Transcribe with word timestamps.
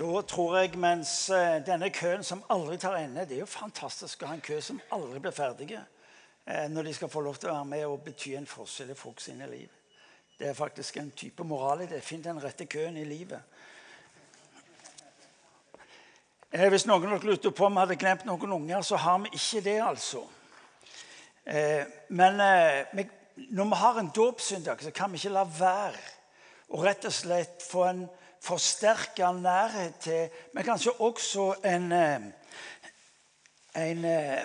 Da 0.00 0.20
tror 0.22 0.54
jeg, 0.56 0.78
mens 0.80 1.10
eh, 1.28 1.58
denne 1.60 1.90
køen 1.92 2.22
som 2.24 2.40
aldri 2.48 2.78
tar 2.80 2.94
ende 2.96 3.26
Det 3.28 3.34
er 3.36 3.42
jo 3.42 3.48
fantastisk 3.52 4.22
å 4.22 4.30
ha 4.30 4.36
en 4.38 4.40
kø 4.40 4.56
som 4.64 4.78
aldri 4.96 5.18
blir 5.20 5.34
ferdige 5.36 5.82
eh, 6.46 6.70
når 6.72 6.86
de 6.88 6.94
skal 6.96 7.10
få 7.12 7.20
lov 7.20 7.36
til 7.36 7.50
å 7.50 7.56
være 7.58 7.66
med 7.68 7.84
og 7.84 8.06
bety 8.06 8.32
en 8.38 8.48
forskjell 8.48 8.94
i 8.94 8.96
folk 8.96 9.20
sine 9.20 9.44
liv. 9.50 9.68
Det 10.38 10.48
er 10.48 10.56
faktisk 10.56 10.96
en 10.96 11.10
type 11.12 11.44
moral 11.44 11.82
i 11.84 11.88
det. 11.90 11.98
Finn 12.00 12.24
den 12.24 12.40
rette 12.40 12.64
køen 12.64 12.96
i 12.96 13.04
livet. 13.04 13.44
Eh, 16.48 16.64
hvis 16.72 16.86
noen 16.88 17.20
lurte 17.20 17.52
på 17.52 17.68
om 17.68 17.76
vi 17.76 17.82
hadde 17.82 17.98
glemt 18.00 18.24
noen 18.24 18.56
unger, 18.56 18.80
så 18.80 18.96
har 19.04 19.18
vi 19.26 19.34
ikke 19.36 19.64
det, 19.68 19.76
altså. 19.84 20.24
Men 22.08 22.40
når 22.40 23.68
vi 23.68 23.82
har 23.82 24.00
en 24.00 24.10
dåpssøndag, 24.16 24.80
så 24.80 24.94
kan 24.96 25.12
vi 25.12 25.20
ikke 25.20 25.34
la 25.34 25.44
være 25.44 26.02
å 26.70 26.80
rett 26.84 27.04
og 27.08 27.14
slett 27.16 27.64
få 27.66 27.84
en 27.88 28.02
forsterka 28.40 29.32
nærhet 29.32 30.00
til, 30.00 30.30
men 30.54 30.64
kanskje 30.64 30.92
også 31.00 31.52
en, 31.64 31.92
eh, 31.92 32.20
en 33.76 34.04
eh, 34.04 34.44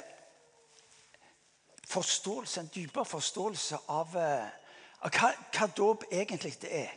forståelse, 1.88 2.62
en 2.62 2.72
dypere 2.76 3.06
forståelse 3.06 3.78
av, 3.88 4.16
eh, 4.16 4.48
av 5.02 5.12
hva, 5.12 5.32
hva 5.58 5.68
dåp 5.68 6.04
egentlig 6.12 6.62
det 6.62 6.72
er. 6.84 6.94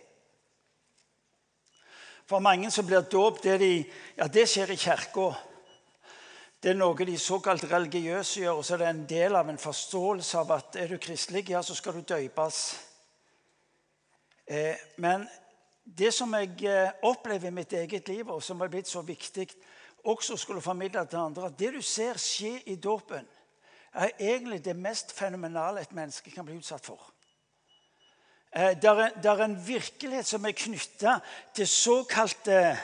For 2.28 2.44
mange 2.44 2.70
som 2.70 2.86
blir 2.86 3.06
dåp 3.08 3.42
det 3.42 3.58
de, 3.60 3.72
ja, 4.16 4.26
det 4.26 4.48
skjer 4.48 4.74
i 4.74 4.76
kirka. 4.76 5.30
Det 6.62 6.74
er 6.74 6.76
noe 6.76 7.06
de 7.06 7.14
såkalt 7.18 7.64
religiøse 7.70 8.42
gjør, 8.42 8.58
og 8.58 8.64
så 8.66 8.74
er 8.74 8.82
det 8.82 8.88
en 8.88 9.04
del 9.08 9.38
av 9.38 9.48
en 9.48 9.60
forståelse 9.62 10.38
av 10.38 10.50
at 10.58 10.76
er 10.76 10.90
du 10.90 10.98
kristelig, 10.98 11.46
ja, 11.54 11.62
så 11.62 11.76
skal 11.78 11.94
du 11.96 12.02
døpes. 12.02 12.58
Eh, 14.48 14.76
men 14.96 15.28
det 15.96 16.12
som 16.14 16.34
jeg 16.34 16.64
eh, 16.68 16.90
opplever 17.02 17.48
i 17.48 17.54
mitt 17.54 17.72
eget 17.72 18.08
liv, 18.08 18.28
og 18.28 18.42
som 18.42 18.60
har 18.60 18.68
blitt 18.68 18.88
så 18.88 19.02
viktig 19.02 19.48
også 20.04 20.36
skulle 20.36 20.60
formidle 20.60 21.06
til 21.06 21.18
andre, 21.18 21.46
at 21.46 21.58
det 21.58 21.72
du 21.74 21.82
ser 21.82 22.18
skje 22.20 22.58
i 22.66 22.76
dåpen, 22.76 23.26
er 23.92 24.10
egentlig 24.18 24.64
det 24.64 24.76
mest 24.76 25.12
fenomenale 25.12 25.80
et 25.80 25.92
menneske 25.92 26.30
kan 26.30 26.46
bli 26.46 26.58
utsatt 26.58 26.84
for. 26.86 27.00
Eh, 28.52 28.76
det 28.80 28.88
er, 29.24 29.42
en 29.44 29.66
virkelighet 29.66 30.26
som 30.26 30.44
er 30.44 30.56
knytta 30.56 31.18
til 31.54 31.68
såkalte 31.68 32.78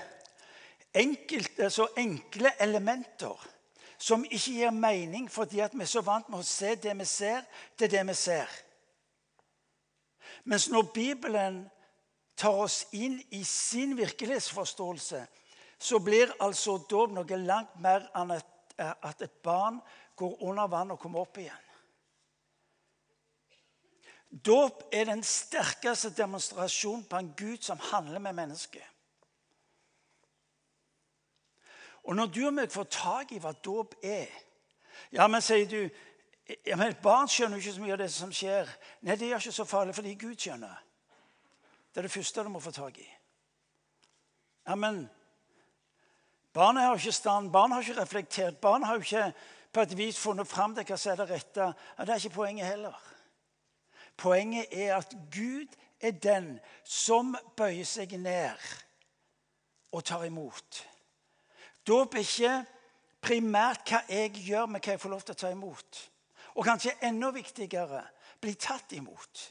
enkelte, 0.95 1.71
så 1.71 1.89
enkle 1.97 2.53
elementer 2.61 3.51
som 3.99 4.25
ikke 4.25 4.59
gir 4.59 4.71
mening 4.71 5.31
fordi 5.33 5.63
vi 5.73 5.83
er 5.83 5.89
så 5.89 6.03
vant 6.05 6.29
med 6.29 6.43
å 6.43 6.47
se 6.47 6.75
det 6.75 6.93
vi 6.99 7.05
ser, 7.09 7.45
til 7.79 7.91
det 7.91 8.03
vi 8.07 8.15
ser. 8.15 8.51
Mens 10.45 10.69
når 10.69 10.91
Bibelen 10.93 11.63
tar 12.37 12.63
oss 12.65 12.85
inn 12.93 13.21
i 13.31 13.45
sin 13.45 13.97
virkelighetsforståelse, 13.97 15.27
så 15.79 15.99
blir 15.99 16.33
altså 16.43 16.79
dåp 16.91 17.13
noe 17.15 17.39
langt 17.41 17.77
mer 17.83 18.07
enn 18.17 18.35
at 18.35 19.23
et 19.23 19.43
barn 19.43 19.81
går 20.17 20.41
under 20.43 20.71
vann 20.71 20.95
og 20.95 21.01
kommer 21.03 21.27
opp 21.27 21.39
igjen. 21.39 21.61
Dåp 24.35 24.89
er 24.93 25.07
den 25.07 25.23
sterkeste 25.23 26.11
demonstrasjonen 26.17 27.05
på 27.07 27.21
en 27.21 27.31
Gud 27.39 27.63
som 27.63 27.79
handler 27.93 28.19
med 28.19 28.35
mennesket. 28.35 28.83
Og 32.05 32.17
når 32.17 32.27
du 32.27 32.41
og 32.47 32.57
meg 32.57 32.73
får 32.73 32.89
tak 32.91 33.33
i 33.33 33.39
hva 33.41 33.55
dåp 33.65 33.95
er 34.03 34.29
Ja, 35.15 35.27
men 35.29 35.43
sier 35.43 35.67
du 35.71 35.89
ja, 36.67 36.77
men 36.77 36.93
barn 37.03 37.29
skjønner 37.31 37.57
jo 37.57 37.63
ikke 37.63 37.77
så 37.77 37.83
mye 37.83 37.95
av 37.95 38.01
det 38.03 38.11
som 38.13 38.33
skjer. 38.35 38.69
Nei, 39.01 39.15
det 39.17 39.31
er 39.31 39.39
ikke 39.39 39.55
så 39.55 39.65
farlig 39.65 39.95
fordi 39.97 40.13
Gud 40.21 40.35
skjønner. 40.37 40.83
Det 41.95 42.01
er 42.01 42.09
det 42.09 42.11
første 42.11 42.43
du 42.43 42.49
må 42.51 42.61
få 42.61 42.73
tak 42.75 42.97
i. 42.99 43.07
Ja, 44.67 44.75
men 44.75 45.05
barna 46.53 46.89
har 46.89 46.99
ikke 46.99 47.13
stand, 47.13 47.53
barna 47.53 47.75
har 47.75 47.83
ikke 47.83 48.01
reflektert. 48.01 48.57
barna 48.57 48.87
har 48.87 48.97
ikke 48.97 49.33
på 49.73 49.81
et 49.81 49.97
vis 49.99 50.19
funnet 50.19 50.49
fram 50.49 50.75
til 50.75 50.85
hva 50.85 50.97
som 50.99 51.13
er 51.13 51.21
det 51.21 51.31
rette. 51.31 51.69
Ja, 51.99 52.05
det 52.05 52.11
er 52.11 52.25
ikke 52.25 52.35
poenget 52.35 52.67
heller. 52.67 52.99
Poenget 54.17 54.67
er 54.73 54.97
at 54.97 55.15
Gud 55.31 55.71
er 56.01 56.11
den 56.11 56.59
som 56.85 57.37
bøyer 57.57 57.87
seg 57.87 58.19
ned 58.19 58.59
og 59.93 60.05
tar 60.05 60.25
imot. 60.27 60.83
Dåp 61.87 62.15
er 62.15 62.27
ikke 62.27 62.55
primært 63.23 63.87
hva 63.89 64.03
jeg 64.09 64.35
gjør, 64.35 64.67
men 64.67 64.83
hva 64.83 64.97
jeg 64.97 65.01
får 65.01 65.15
lov 65.15 65.23
til 65.23 65.37
å 65.37 65.43
ta 65.45 65.51
imot. 65.55 66.05
Og 66.55 66.67
kanskje 66.67 66.99
enda 67.07 67.31
viktigere 67.31 68.03
bli 68.41 68.55
tatt 68.59 68.93
imot. 68.99 69.51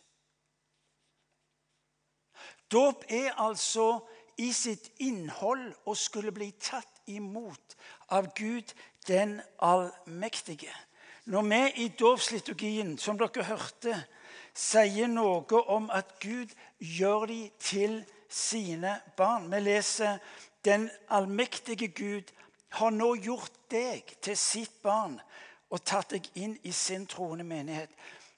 Dåp 2.73 3.05
er 3.09 3.35
altså 3.37 3.99
i 4.41 4.49
sitt 4.53 4.89
innhold 5.05 5.67
å 5.85 5.93
skulle 5.97 6.33
bli 6.33 6.49
tatt 6.57 7.03
imot 7.05 7.75
av 8.09 8.31
Gud 8.35 8.73
den 9.07 9.37
allmektige. 9.61 10.73
Når 11.25 11.43
vi 11.49 11.61
i 11.85 11.87
dåpsliturgien, 11.99 12.97
som 12.97 13.17
dere 13.19 13.45
hørte, 13.47 13.93
sier 14.53 15.07
noe 15.07 15.61
om 15.71 15.89
at 15.93 16.17
Gud 16.21 16.51
gjør 16.79 17.27
de 17.29 17.41
til 17.59 18.01
sine 18.33 18.97
barn 19.17 19.51
Vi 19.51 19.59
leser 19.61 20.17
den 20.65 20.89
allmektige 21.09 21.87
Gud 21.87 22.33
har 22.73 22.91
nå 22.91 23.13
gjort 23.21 23.53
deg 23.69 24.15
til 24.21 24.37
sitt 24.37 24.81
barn 24.81 25.19
og 25.69 25.81
tatt 25.85 26.13
deg 26.13 26.29
inn 26.37 26.57
i 26.63 26.71
sin 26.71 27.05
troende 27.09 27.45
menighet. 27.45 27.89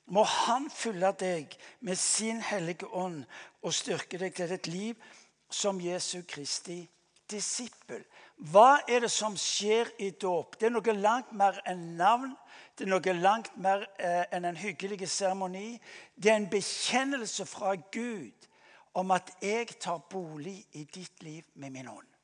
Må 0.06 0.24
Han 0.24 0.70
fylle 0.70 1.12
deg 1.20 1.56
med 1.80 1.98
sin 1.98 2.42
hellige 2.42 2.88
ånd 2.94 3.24
og 3.62 3.74
styrke 3.74 4.20
deg 4.22 4.36
til 4.38 4.52
et 4.54 4.68
liv 4.68 5.08
som 5.50 5.82
Jesu 5.82 6.22
Kristi 6.28 6.84
disippel. 7.32 8.04
Hva 8.52 8.82
er 8.92 9.06
det 9.06 9.12
som 9.14 9.36
skjer 9.40 9.90
i 10.04 10.12
dåp? 10.22 10.58
Det 10.60 10.68
er 10.68 10.76
noe 10.76 10.96
langt 10.98 11.32
mer 11.38 11.58
enn 11.70 11.96
navn. 11.98 12.34
Det 12.76 12.86
er 12.86 12.92
noe 12.92 13.16
langt 13.18 13.54
mer 13.62 13.86
eh, 13.98 14.26
enn 14.36 14.46
en 14.46 14.60
hyggelig 14.60 15.08
seremoni. 15.10 15.78
Det 16.16 16.32
er 16.32 16.42
en 16.42 16.50
bekjennelse 16.52 17.48
fra 17.50 17.76
Gud 17.92 18.50
om 18.96 19.12
at 19.16 19.32
jeg 19.44 19.80
tar 19.80 20.04
bolig 20.12 20.60
i 20.74 20.84
ditt 20.84 21.24
liv 21.24 21.48
med 21.56 21.74
min 21.74 21.90
ånd. 21.92 22.15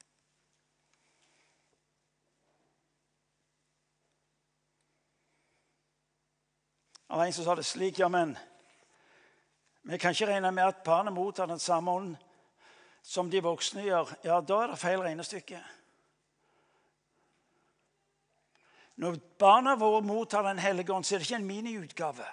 Det 7.11 7.17
var 7.17 7.25
en 7.25 7.33
som 7.33 7.43
sa 7.45 7.55
det 7.55 7.65
slik 7.67 7.99
Ja, 7.99 8.07
men 8.07 8.37
vi 9.83 9.97
kan 9.97 10.13
ikke 10.15 10.29
regne 10.29 10.51
med 10.51 10.63
at 10.63 10.83
barnet 10.83 11.11
mottar 11.13 11.45
den 11.45 11.59
samme 11.59 11.91
ånd 11.91 12.13
som 13.03 13.27
de 13.31 13.41
voksne 13.43 13.83
gjør. 13.83 14.13
Ja, 14.23 14.37
da 14.39 14.61
er 14.63 14.71
det 14.71 14.79
feil 14.79 15.03
regnestykke. 15.03 15.59
Når 18.95 19.19
barna 19.39 19.75
våre 19.75 20.01
mottar 20.01 20.47
Den 20.47 20.59
hellige 20.59 20.93
ånd, 20.93 21.03
så 21.03 21.15
er 21.15 21.19
det 21.19 21.27
ikke 21.27 21.35
en 21.35 21.45
miniutgave. 21.45 22.31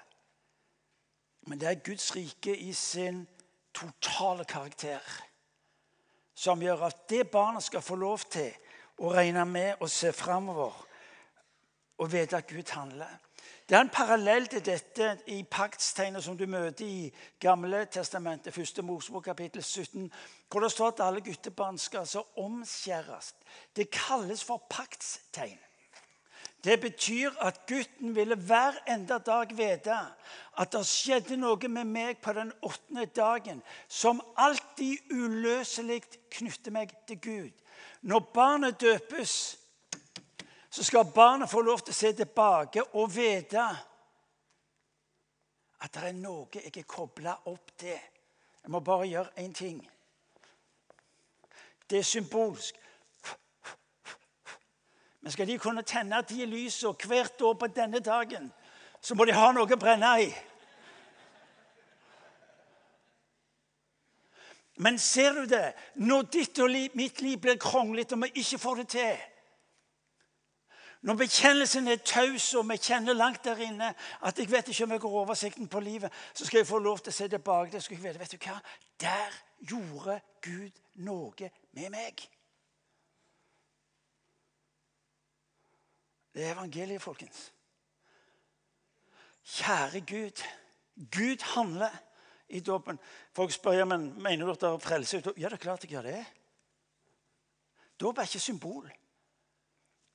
Men 1.41 1.59
det 1.59 1.69
er 1.69 1.85
Guds 1.85 2.15
rike 2.17 2.57
i 2.57 2.73
sin 2.73 3.27
totale 3.75 4.45
karakter 4.45 5.03
som 6.35 6.63
gjør 6.63 6.87
at 6.87 7.09
det 7.11 7.31
barnet 7.31 7.65
skal 7.65 7.83
få 7.83 7.97
lov 7.97 8.31
til 8.31 8.53
å 8.99 9.11
regne 9.11 9.45
med 9.45 9.83
å 9.83 9.91
se 9.91 10.13
framover 10.13 10.85
og 11.99 12.13
vite 12.13 12.37
at 12.37 12.47
Gud 12.47 12.71
handler. 12.71 13.28
Det 13.69 13.77
er 13.77 13.81
en 13.85 13.91
parallell 13.93 14.47
til 14.49 14.63
dette 14.65 15.09
i 15.29 15.43
paktstegnet 15.45 16.25
som 16.25 16.37
du 16.41 16.47
møter 16.49 16.87
i 16.87 17.11
Gamle 17.41 17.83
testamentet, 17.93 18.57
1. 18.57 18.81
Mosebok 18.85 19.27
kapittel 19.29 19.63
17, 19.63 20.07
hvor 20.49 20.65
det 20.65 20.71
står 20.73 20.95
at 20.95 21.03
alle 21.05 21.21
guttebarn 21.21 21.77
skal 21.79 22.07
altså 22.07 22.23
omskjæres. 22.41 23.35
Det 23.77 23.91
kalles 23.93 24.45
for 24.45 24.65
paktstegn. 24.71 25.59
Det 26.65 26.81
betyr 26.81 27.37
at 27.45 27.61
gutten 27.69 28.17
ville 28.17 28.41
hver 28.41 28.81
enda 28.89 29.19
dag 29.19 29.53
vite 29.53 30.01
at 30.59 30.73
det 30.73 30.87
skjedde 30.89 31.37
noe 31.37 31.69
med 31.69 31.93
meg 31.93 32.25
på 32.25 32.33
den 32.33 32.55
åttende 32.63 33.05
dagen 33.07 33.61
som 33.89 34.25
alltid 34.37 35.13
uløselig 35.13 36.01
knytter 36.41 36.73
meg 36.73 36.97
til 37.07 37.21
Gud. 37.21 37.53
Når 38.01 38.31
barnet 38.33 38.81
døpes, 38.81 39.59
så 40.71 40.85
skal 40.85 41.13
barnet 41.15 41.51
få 41.51 41.61
lov 41.61 41.81
til 41.81 41.95
å 41.95 41.97
se 41.97 42.13
tilbake 42.13 42.83
og 42.93 43.15
vite 43.15 43.65
at 45.79 45.95
det 45.95 46.09
er 46.09 46.19
noe 46.19 46.49
jeg 46.53 46.75
er 46.77 46.89
kobla 46.89 47.37
opp 47.47 47.73
til. 47.79 47.99
Jeg 48.63 48.73
må 48.73 48.81
bare 48.85 49.07
gjøre 49.07 49.45
én 49.45 49.55
ting. 49.55 49.79
Det 51.91 51.99
er 51.99 52.03
symbolsk. 52.03 52.77
Men 55.21 55.33
skal 55.33 55.49
de 55.49 55.59
kunne 55.59 55.83
tenne 55.83 56.21
de 56.29 56.47
lysene 56.47 57.09
hvert 57.09 57.43
år 57.43 57.55
på 57.55 57.71
denne 57.73 58.01
dagen, 58.01 58.53
så 59.01 59.15
må 59.15 59.25
de 59.25 59.33
ha 59.33 59.51
noe 59.53 59.71
å 59.71 59.81
brenne 59.81 60.13
i. 60.23 60.29
Men 64.79 64.99
ser 64.99 65.35
du 65.35 65.47
det? 65.51 65.73
Når 65.95 66.29
ditt 66.33 66.59
og 66.63 66.71
mitt 66.95 67.21
liv 67.23 67.41
blir 67.43 67.59
kronglete 67.59 68.15
og 68.15 68.23
vi 68.27 68.45
ikke 68.45 68.61
får 68.63 68.83
det 68.83 68.89
til 68.95 69.17
når 71.03 71.15
bekjennelsen 71.15 71.89
er 71.89 72.01
taus, 72.03 72.55
og 72.59 72.65
vi 72.71 72.77
kjenner 72.83 73.15
langt 73.15 73.45
der 73.45 73.61
inne 73.63 73.93
at 74.27 74.39
jeg 74.39 74.51
vet 74.51 74.69
ikke 74.69 74.85
om 74.85 74.95
jeg 74.97 75.01
har 75.01 75.19
oversikten 75.21 75.69
på 75.69 75.81
livet, 75.81 76.13
så 76.35 76.47
skal 76.47 76.59
jeg 76.59 76.67
få 76.67 76.79
lov 76.83 76.99
til 76.99 77.13
å 77.13 77.19
se 77.19 77.29
tilbake 77.29 77.73
det 77.73 77.83
Skal 77.85 77.97
jeg 77.97 78.05
vite, 78.05 78.19
vet 78.19 78.35
du 78.35 78.49
hva? 78.49 78.59
Der 79.01 79.39
gjorde 79.71 80.19
Gud 80.43 80.83
noe 81.07 81.51
med 81.73 81.95
meg. 81.95 82.27
Det 86.35 86.45
er 86.45 86.53
evangeliet, 86.55 87.03
folkens. 87.03 87.53
Kjære 89.45 90.01
Gud. 90.01 90.43
Gud 91.15 91.43
handler 91.55 91.95
i 92.49 92.61
dåpen. 92.61 92.99
Folk 93.33 93.53
spør 93.53 93.85
men 93.85 94.23
mener 94.23 94.47
du 94.47 94.53
at 94.53 94.61
det 94.61 94.69
er 94.69 94.79
frelse. 94.83 95.23
Ja, 95.37 95.49
det 95.49 95.59
er 95.59 95.63
klart 95.63 95.85
jeg 95.85 95.91
gjør 95.91 96.11
det. 96.11 96.25
Dåp 98.01 98.19
er 98.19 98.23
ikke 98.29 98.41
symbol. 98.41 98.91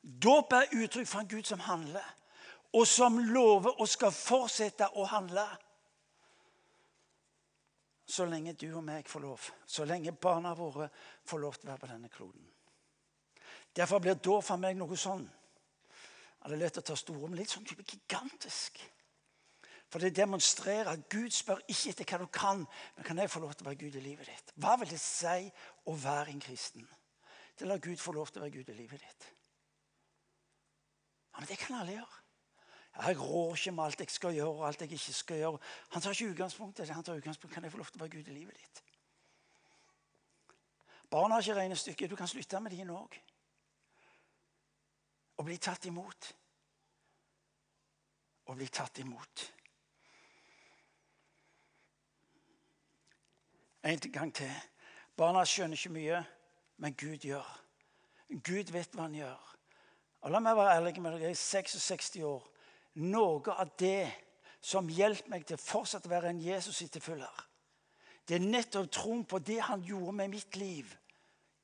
Dåp 0.04 0.54
er 0.54 0.72
uttrykk 0.76 1.08
for 1.08 1.24
en 1.24 1.30
Gud 1.32 1.48
som 1.48 1.62
handler, 1.64 2.06
og 2.74 2.88
som 2.88 3.18
lover 3.18 3.80
og 3.80 3.88
skal 3.88 4.12
fortsette 4.12 4.90
å 5.00 5.06
handle. 5.08 5.46
Så 8.06 8.26
lenge 8.28 8.54
du 8.60 8.68
og 8.76 8.84
meg 8.84 9.08
får 9.08 9.24
lov, 9.24 9.46
så 9.66 9.86
lenge 9.88 10.12
barna 10.12 10.52
våre 10.58 10.90
får 11.24 11.40
lov 11.40 11.56
til 11.56 11.70
å 11.70 11.72
være 11.72 11.84
på 11.86 11.92
denne 11.94 12.12
kloden. 12.12 12.50
Derfor 13.74 14.04
blir 14.04 14.20
dåp 14.20 14.44
for 14.46 14.62
meg 14.62 14.78
noe 14.78 14.98
sånn 15.00 15.24
ja, 15.24 16.50
Det 16.50 16.58
er 16.58 16.60
lett 16.60 16.78
å 16.78 16.84
ta 16.86 16.96
store, 17.00 17.30
men 17.30 17.40
litt 17.40 17.50
sånn 17.50 17.66
type 17.66 17.86
gigantisk. 17.88 18.82
For 19.88 20.04
det 20.04 20.12
demonstrerer 20.18 20.92
at 20.92 21.06
Gud 21.10 21.32
spør 21.32 21.62
ikke 21.70 21.94
etter 21.94 22.10
hva 22.10 22.20
du 22.20 22.28
kan, 22.34 22.66
men 22.98 23.08
kan 23.08 23.22
jeg 23.22 23.32
få 23.32 23.40
lov 23.40 23.54
til 23.56 23.64
å 23.64 23.70
være 23.70 23.80
Gud 23.86 23.96
i 23.96 24.04
livet 24.04 24.28
ditt? 24.28 24.52
Hva 24.60 24.76
vil 24.82 24.92
det 24.92 25.00
si 25.00 25.48
å 25.88 25.96
være 25.96 26.34
en 26.34 26.44
kristen? 26.44 26.88
Det 27.56 27.70
lar 27.70 27.82
Gud 27.82 28.02
få 28.02 28.12
lov 28.18 28.28
til 28.34 28.42
å 28.42 28.46
være 28.48 28.58
Gud 28.58 28.74
i 28.74 28.78
livet 28.78 29.06
ditt. 29.06 29.28
Ja, 31.34 31.40
Men 31.40 31.48
det 31.48 31.58
kan 31.58 31.76
alle 31.76 31.92
gjøre. 31.92 32.24
Jeg 33.06 33.20
rår 33.20 33.56
ikke 33.56 33.72
med 33.72 33.84
alt 33.84 34.00
jeg 34.00 34.10
skal 34.10 34.34
gjøre 34.34 34.50
og 34.50 34.68
alt 34.68 34.82
jeg 34.82 34.92
ikke 34.92 35.14
skal 35.14 35.38
gjøre. 35.38 35.60
Han 35.90 36.02
tar 36.02 36.12
ikke 36.12 36.30
utgangspunkt 36.30 36.80
i 36.80 36.82
det. 36.82 36.96
Han 36.96 37.04
tar 37.04 37.16
utgangspunkt 37.16 37.54
kan 37.54 37.64
jeg 37.64 37.72
få 37.72 37.78
lov 37.78 37.86
til 37.86 38.02
å 38.02 38.04
være 38.04 38.18
Gud 38.18 38.28
i 38.28 38.34
livet 38.34 38.58
ditt. 38.58 38.84
Barna 41.10 41.36
har 41.36 41.42
ikke 41.42 41.56
regnestykket. 41.56 42.10
Du 42.10 42.16
kan 42.16 42.28
slutte 42.28 42.60
med 42.60 42.72
dine 42.72 42.94
òg. 42.94 43.18
Og 45.38 45.46
bli 45.46 45.58
tatt 45.58 45.86
imot. 45.86 46.30
Og 48.46 48.56
bli 48.56 48.68
tatt 48.68 49.00
imot. 49.00 49.54
En 53.84 54.00
gang 54.00 54.34
til. 54.36 54.54
Barna 55.18 55.44
skjønner 55.46 55.78
ikke 55.78 55.94
mye, 55.94 56.22
men 56.78 56.96
Gud 56.98 57.26
gjør. 57.26 57.50
Gud 58.30 58.72
vet 58.74 58.94
hva 58.96 59.08
han 59.08 59.18
gjør. 59.18 59.53
Og 60.24 60.32
La 60.32 60.40
meg 60.40 60.56
være 60.56 60.76
ærlig 60.78 61.02
med 61.02 61.18
deg. 61.18 61.26
Jeg 61.28 61.36
er 61.36 61.40
66 61.40 62.12
år. 62.24 62.44
Noe 63.04 63.56
av 63.60 63.74
det 63.80 64.12
som 64.64 64.88
hjelper 64.88 65.34
meg 65.34 65.48
til 65.48 65.60
fortsatt 65.60 66.06
å 66.08 66.12
være 66.14 66.32
en 66.32 66.40
Jesus-etterfølger, 66.40 67.42
det 68.24 68.38
er 68.38 68.46
nettopp 68.46 68.92
troen 68.96 69.26
på 69.28 69.42
det 69.44 69.60
han 69.68 69.84
gjorde 69.84 70.14
med 70.16 70.32
mitt 70.32 70.56
liv 70.56 70.94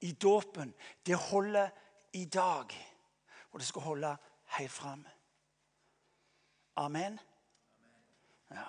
i 0.04 0.12
dåpen. 0.12 0.74
Det 1.06 1.16
holder 1.16 1.70
i 2.20 2.26
dag, 2.26 2.76
og 3.52 3.60
det 3.60 3.68
skal 3.68 3.86
holde 3.86 4.12
helt 4.58 4.72
fram. 4.72 5.06
Amen. 6.76 7.20
Ja. 8.52 8.68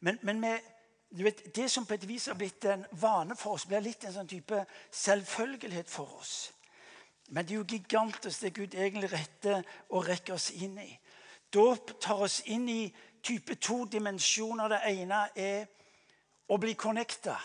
Men, 0.00 0.18
men 0.22 0.40
med 0.40 0.58
vet, 1.10 1.56
Det 1.56 1.70
som 1.70 1.86
på 1.86 1.94
et 1.94 2.08
vis 2.08 2.26
har 2.26 2.34
blitt 2.34 2.64
en 2.64 2.86
vane 2.92 3.36
for 3.36 3.56
oss, 3.56 3.66
blir 3.66 3.84
litt 3.84 4.04
en 4.04 4.14
sånn 4.14 4.28
type 4.28 4.64
selvfølgelighet 4.90 5.90
for 5.90 6.20
oss. 6.20 6.52
Men 7.28 7.44
det 7.44 7.54
er 7.54 7.58
jo 7.58 7.68
gigantisk 7.68 8.42
det 8.42 8.54
Gud 8.56 8.74
egentlig 8.74 9.12
retter 9.12 9.62
og 9.90 10.06
rekker 10.08 10.34
oss 10.38 10.50
inn 10.56 10.78
i. 10.80 10.90
Dåp 11.52 11.94
tar 12.00 12.24
oss 12.24 12.40
inn 12.46 12.68
i 12.68 12.82
type 13.24 13.54
to 13.60 13.84
dimensjoner. 13.84 14.68
Det 14.72 14.80
ene 14.92 15.22
er 15.36 15.66
å 16.48 16.56
bli 16.60 16.74
connecta. 16.74 17.36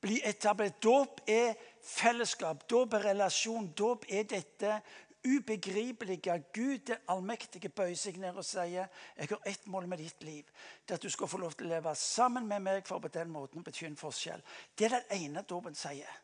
Bli 0.00 0.20
etablert. 0.24 0.80
Dåp 0.82 1.20
er 1.28 1.54
fellesskap. 1.84 2.64
Dåp 2.70 2.96
er 2.96 3.10
relasjon. 3.10 3.72
Dåp 3.76 4.08
er 4.08 4.24
dette 4.28 4.80
ubegripelige 5.26 6.44
Gud, 6.54 6.78
den 6.78 6.96
allmektige, 7.08 7.68
bøyer 7.68 7.96
seg 7.98 8.20
ned 8.22 8.36
og 8.38 8.46
sier 8.46 8.86
jeg 9.16 9.30
har 9.30 9.48
ett 9.50 9.66
mål 9.66 9.88
med 9.90 9.98
ditt 9.98 10.22
liv. 10.22 10.46
Det 10.86 10.94
at 10.94 11.02
du 11.02 11.10
skal 11.10 11.28
få 11.28 11.40
lov 11.42 11.56
til 11.56 11.66
å 11.66 11.74
leve 11.74 11.94
sammen 11.98 12.46
med 12.48 12.62
meg 12.64 12.86
for 12.86 13.02
på 13.02 13.10
den 13.12 13.32
måten 13.34 13.60
å 13.60 13.66
bety 13.66 13.88
en 13.88 13.98
forskjell. 13.98 14.44
Det 14.78 14.86
er 14.88 14.96
det 14.96 15.18
ene 15.18 15.42
dåpen 15.42 15.74
sier. 15.74 16.20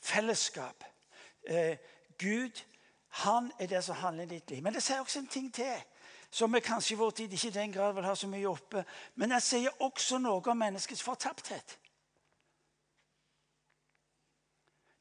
Fellesskap. 0.00 0.84
Eh, 1.46 1.76
Gud, 2.18 2.64
han 3.08 3.52
er 3.58 3.66
det 3.66 3.84
som 3.84 3.96
handler 3.96 4.24
i 4.24 4.26
ditt 4.26 4.50
liv. 4.50 4.62
Men 4.62 4.74
det 4.74 4.82
sier 4.82 5.00
også 5.00 5.18
en 5.18 5.26
ting 5.26 5.54
til. 5.54 5.82
Som 6.30 6.52
vi 6.52 6.60
kanskje 6.60 6.94
i 6.94 6.98
vår 6.98 7.10
tid 7.10 7.32
ikke 7.32 7.48
i 7.48 7.50
den 7.50 7.72
grad 7.72 7.94
vil 7.94 8.04
ha 8.04 8.14
så 8.14 8.28
mye 8.28 8.48
oppe. 8.48 8.84
Men 9.14 9.30
det 9.30 9.42
sier 9.42 9.82
også 9.82 10.18
noe 10.18 10.42
om 10.42 10.58
menneskets 10.58 11.02
fortapthet. 11.02 11.78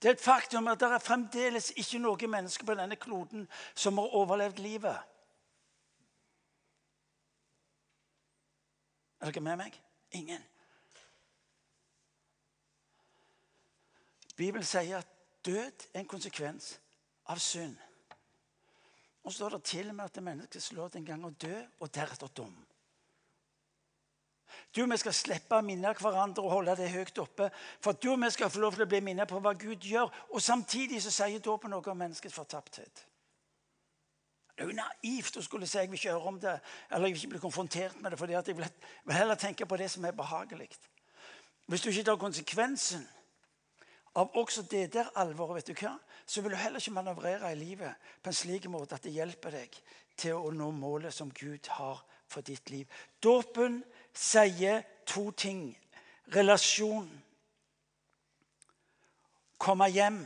Det 0.02 0.10
er 0.10 0.14
et 0.14 0.22
faktum 0.22 0.68
at 0.68 0.80
det 0.80 0.92
er 0.92 1.02
fremdeles 1.02 1.72
ikke 1.82 2.00
noen 2.00 2.30
mennesker 2.30 2.68
på 2.68 2.76
denne 2.78 2.96
kloden 2.96 3.48
som 3.74 3.98
har 3.98 4.14
overlevd 4.14 4.60
livet. 4.62 4.98
Er 9.20 9.32
dere 9.32 9.42
med 9.42 9.58
meg? 9.58 9.80
Ingen. 10.12 10.44
Bibelen 14.36 14.68
sier 14.68 15.00
at 15.00 15.15
død 15.46 15.88
er 15.94 16.00
en 16.00 16.10
konsekvens 16.10 16.76
av 17.32 17.42
synd. 17.42 17.76
Og 19.26 19.32
så 19.32 19.38
står 19.38 19.58
det 19.58 19.64
til 19.64 19.90
og 19.90 19.96
med 19.96 20.06
at 20.06 20.24
mennesket 20.24 20.64
slår 20.64 20.96
en 20.96 21.06
gang 21.06 21.26
å 21.26 21.34
dø, 21.42 21.56
og 21.80 21.94
deretter 21.94 22.30
dom. 22.38 22.54
Du 24.76 24.84
og 24.84 24.92
vi 24.92 24.98
skal 25.00 25.16
slippe 25.16 25.58
å 25.58 25.66
minne 25.66 25.94
hverandre 25.98 26.44
og 26.44 26.52
holde 26.52 26.76
det 26.78 26.92
høyt 26.94 27.18
oppe. 27.24 27.50
For 27.84 27.98
du 27.98 28.12
og 28.12 28.22
vi 28.22 28.30
skal 28.36 28.52
få 28.52 28.62
lov 28.62 28.76
til 28.76 28.86
å 28.86 28.90
bli 28.92 29.02
minnet 29.04 29.30
på 29.30 29.40
hva 29.42 29.56
Gud 29.58 29.84
gjør. 29.88 30.12
Og 30.30 30.44
samtidig 30.44 31.02
så 31.04 31.14
sier 31.14 31.44
dåpen 31.44 31.74
noe 31.74 31.92
om 31.92 32.00
menneskets 32.00 32.36
fortapthet. 32.36 33.06
Det 34.56 34.64
er 34.64 34.70
jo 34.70 34.78
naivt 34.78 35.38
å 35.40 35.44
skulle 35.44 35.68
si 35.68 35.82
jeg 35.82 35.90
vil 35.92 36.00
ikke 36.00 36.14
høre 36.14 36.32
om 36.32 36.38
det, 36.40 36.54
eller 36.90 37.10
jeg 37.10 37.16
vil 37.16 37.24
ikke 37.24 37.32
bli 37.34 37.44
konfrontert 37.44 37.98
med 38.00 38.12
det. 38.12 38.20
fordi 38.20 38.34
jeg 38.38 38.58
vil, 38.58 38.68
heller 39.12 39.36
tenke 39.36 39.66
på 39.66 39.78
det 39.78 39.90
som 39.92 40.06
er 40.06 40.16
behagelig. 40.16 40.70
Hvis 41.66 41.82
du 41.82 41.90
ikke 41.90 42.06
tar 42.12 42.22
konsekvensen 42.22 43.08
av 44.16 44.36
også 44.40 44.62
det 44.72 44.94
der 44.94 45.12
alvoret, 45.20 45.56
vet 45.60 45.72
du 45.74 45.86
hva, 45.86 45.96
så 46.26 46.42
vil 46.42 46.56
du 46.56 46.60
heller 46.60 46.80
ikke 46.80 46.96
manøvrere 46.96 47.52
i 47.52 47.60
livet 47.60 48.12
på 48.24 48.32
en 48.32 48.38
slik 48.38 48.68
måte 48.72 48.96
at 48.96 49.04
det 49.04 49.14
hjelper 49.16 49.58
deg 49.60 49.76
til 50.18 50.40
å 50.40 50.54
nå 50.56 50.70
målet 50.72 51.14
som 51.14 51.32
Gud 51.36 51.68
har 51.78 52.00
for 52.32 52.46
ditt 52.46 52.70
liv. 52.72 52.88
Dåpen 53.24 53.82
sier 54.16 54.84
to 55.06 55.30
ting. 55.32 55.68
Relasjon. 56.34 57.10
Komme 59.62 59.90
hjem. 59.92 60.24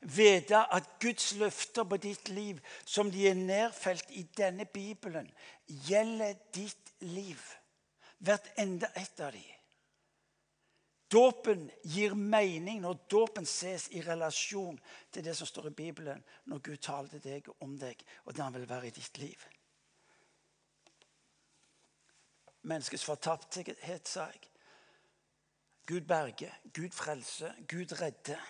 Vite 0.00 0.60
at 0.74 0.98
Guds 1.00 1.32
løfter 1.40 1.86
på 1.88 1.96
ditt 1.98 2.28
liv, 2.28 2.60
som 2.84 3.10
de 3.10 3.24
er 3.30 3.38
nedfelt 3.38 4.10
i 4.14 4.26
denne 4.36 4.66
Bibelen, 4.66 5.30
gjelder 5.66 6.36
ditt 6.54 6.92
liv. 7.00 7.40
Hvert 8.18 8.52
enda 8.58 8.90
ett 8.94 9.20
av 9.20 9.32
dem. 9.32 9.55
Dåpen 11.12 11.68
gir 11.86 12.16
mening 12.18 12.80
når 12.82 13.04
dåpen 13.10 13.46
ses 13.46 13.86
i 13.94 14.02
relasjon 14.02 14.78
til 15.14 15.24
det 15.24 15.36
som 15.38 15.46
står 15.46 15.70
i 15.70 15.76
Bibelen, 15.78 16.24
når 16.50 16.64
Gud 16.66 16.82
taler 16.82 17.12
til 17.12 17.22
deg 17.22 17.52
om 17.62 17.76
deg, 17.78 18.02
og 18.24 18.34
det 18.34 18.42
han 18.42 18.54
vil 18.56 18.68
være 18.68 18.90
i 18.90 18.96
ditt 18.96 19.22
liv. 19.22 19.46
menneskets 22.66 23.04
fortapthet, 23.04 24.08
sa 24.08 24.26
jeg. 24.30 24.48
Gud 25.86 26.00
berger, 26.00 26.54
Gud 26.74 26.90
frelser, 26.90 27.52
Gud 27.68 27.92
redder. 28.00 28.42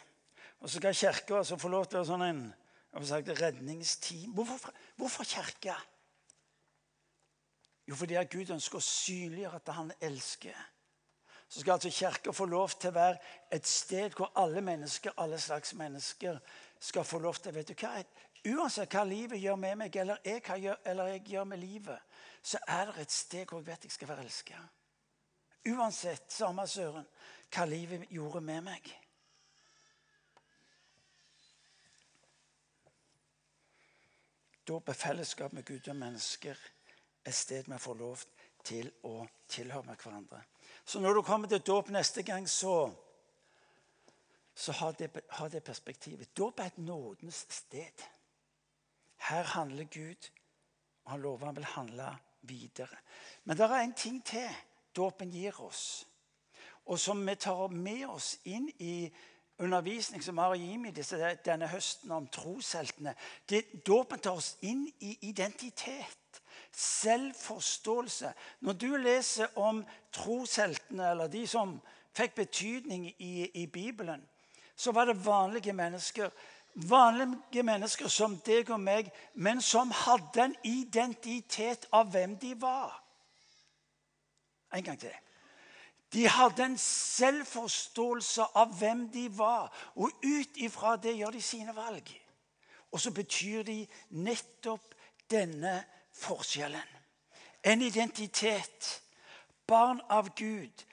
Og 0.61 0.71
så 0.71 0.79
skal 0.79 0.95
Kirka 0.95 1.37
altså 1.37 1.57
få 1.57 1.69
lov 1.69 1.85
til 1.87 1.99
å 1.99 2.01
være 2.01 2.09
sånn 2.09 2.25
en 2.25 3.05
sagt, 3.05 3.29
redningsteam. 3.41 4.33
Hvorfor, 4.33 4.73
hvorfor 4.97 5.29
kirke? 5.29 5.75
Jo, 7.87 7.95
fordi 7.95 8.17
Gud 8.33 8.55
ønsker 8.57 8.81
å 8.81 8.87
synliggjøre 8.87 9.61
at 9.61 9.75
han 9.77 9.93
elsker. 10.01 10.57
Så 11.49 11.61
skal 11.61 11.73
altså 11.73 11.91
Kirka 11.91 12.33
få 12.35 12.45
lov 12.51 12.71
til 12.75 12.91
å 12.91 12.97
være 12.97 13.19
et 13.55 13.67
sted 13.67 14.17
hvor 14.19 14.33
alle 14.37 14.61
mennesker, 14.61 15.15
alle 15.17 15.39
slags 15.41 15.75
mennesker 15.79 16.39
skal 16.81 17.05
få 17.05 17.19
lov 17.23 17.39
til 17.41 17.55
vet 17.55 17.69
du 17.71 17.75
hva, 17.79 18.03
Uansett 18.47 18.93
hva 18.95 19.03
livet 19.03 19.41
gjør 19.43 19.57
med 19.59 19.79
meg, 19.81 19.97
eller 19.99 20.21
jeg, 20.23 20.43
gjør, 20.63 20.77
eller 20.87 21.09
jeg 21.17 21.23
gjør 21.33 21.47
med 21.51 21.59
livet, 21.59 22.03
så 22.43 22.61
er 22.69 22.93
det 22.93 23.03
et 23.03 23.15
sted 23.15 23.49
hvor 23.49 23.59
jeg 23.59 23.67
vet 23.67 23.87
jeg 23.89 23.95
skal 23.95 24.11
være 24.13 24.23
elsket. 24.23 24.77
Uansett, 25.67 26.31
samme 26.31 26.67
søren, 26.71 27.09
hva 27.51 27.67
livet 27.67 28.07
gjorde 28.15 28.45
med 28.47 28.63
meg. 28.69 28.93
Dåp 34.67 34.89
er 34.89 34.99
fellesskap 34.99 35.53
med 35.53 35.67
Gud 35.67 35.89
og 35.89 35.97
mennesker. 35.97 36.59
Et 37.27 37.35
sted 37.35 37.67
vi 37.67 37.79
får 37.79 37.99
lov 37.99 38.23
til 38.67 38.91
å 39.07 39.25
tilhøre 39.51 39.87
med 39.87 39.99
hverandre. 40.03 40.43
Så 40.87 41.01
når 41.01 41.15
du 41.15 41.23
kommer 41.23 41.49
til 41.49 41.61
dåp 41.61 41.89
neste 41.91 42.23
gang, 42.23 42.49
så, 42.49 42.93
så 44.55 44.73
ha, 44.73 44.93
det, 44.93 45.11
ha 45.31 45.49
det 45.49 45.65
perspektivet. 45.67 46.37
Dåp 46.37 46.61
er 46.61 46.71
et 46.71 46.79
nådens 46.79 47.47
sted. 47.51 48.05
Her 49.17 49.43
handler 49.43 49.85
Gud, 49.85 50.31
og 51.05 51.11
han 51.11 51.21
lover 51.21 51.47
han 51.47 51.57
vil 51.57 51.65
handle 51.65 52.17
videre. 52.43 52.97
Men 53.45 53.57
det 53.57 53.65
er 53.65 53.81
en 53.81 53.95
ting 53.95 54.25
til 54.25 54.49
dåpen 54.97 55.31
gir 55.31 55.59
oss, 55.61 56.07
og 56.87 56.99
som 56.99 57.27
vi 57.27 57.35
tar 57.35 57.67
med 57.69 58.07
oss 58.07 58.37
inn 58.45 58.69
i 58.79 59.11
undervisning 59.59 60.23
som 60.23 60.39
har 60.39 60.55
disse, 60.95 61.19
denne 61.45 61.67
høsten 61.67 62.13
om 62.13 62.29
trosheltene. 62.29 63.15
Dåpen 63.87 64.21
tar 64.21 64.39
oss 64.39 64.57
inn 64.61 64.87
i 65.01 65.19
identitet. 65.23 66.26
Selvforståelse. 66.77 68.33
Når 68.61 68.73
du 68.73 68.97
leser 68.97 69.59
om 69.59 69.85
trosheltene, 70.13 71.11
eller 71.11 71.31
de 71.33 71.47
som 71.49 71.79
fikk 72.17 72.35
betydning 72.37 73.09
i, 73.19 73.49
i 73.63 73.67
Bibelen, 73.67 74.21
så 74.77 74.93
var 74.93 75.09
det 75.09 75.25
vanlige 75.25 75.73
mennesker. 75.73 76.31
Vanlige 76.75 77.63
mennesker 77.65 78.09
som 78.13 78.37
deg 78.45 78.69
og 78.71 78.81
meg, 78.81 79.09
men 79.35 79.63
som 79.65 79.91
hadde 80.05 80.43
en 80.45 80.57
identitet 80.69 81.89
av 81.97 82.11
hvem 82.13 82.37
de 82.37 82.53
var. 82.61 82.99
En 84.77 84.85
gang 84.85 85.01
til. 85.01 85.15
De 86.13 86.29
hadde 86.29 86.65
en 86.65 86.79
selvforståelse 86.79 88.45
av 88.55 88.77
hvem 88.79 89.07
de 89.13 89.27
var, 89.39 89.73
og 89.97 90.13
ut 90.23 90.61
ifra 90.61 90.99
det 91.01 91.17
gjør 91.17 91.33
de 91.35 91.43
sine 91.43 91.73
valg. 91.77 92.13
Og 92.93 93.01
så 93.01 93.11
betyr 93.11 93.65
de 93.67 93.81
nettopp 94.11 94.93
denne 95.31 95.81
forskjellen. 96.17 96.95
En 97.63 97.83
identitet. 97.83 99.03
Barn 99.67 100.01
av 100.09 100.35
Gud. 100.35 100.85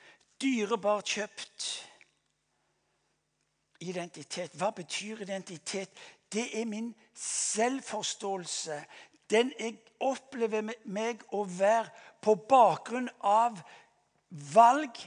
Dyrebart 0.41 1.15
kjøpt. 1.15 1.69
Identitet. 3.79 4.55
Hva 4.57 4.71
betyr 4.75 5.21
identitet? 5.21 5.91
Det 6.33 6.47
er 6.61 6.65
min 6.65 6.93
selvforståelse. 7.19 8.83
Den 9.29 9.53
jeg 9.59 9.77
opplever 10.03 10.73
meg 10.85 11.23
å 11.31 11.43
være 11.47 11.91
på 12.23 12.35
bakgrunn 12.49 13.09
av 13.19 13.61
valg, 14.53 14.97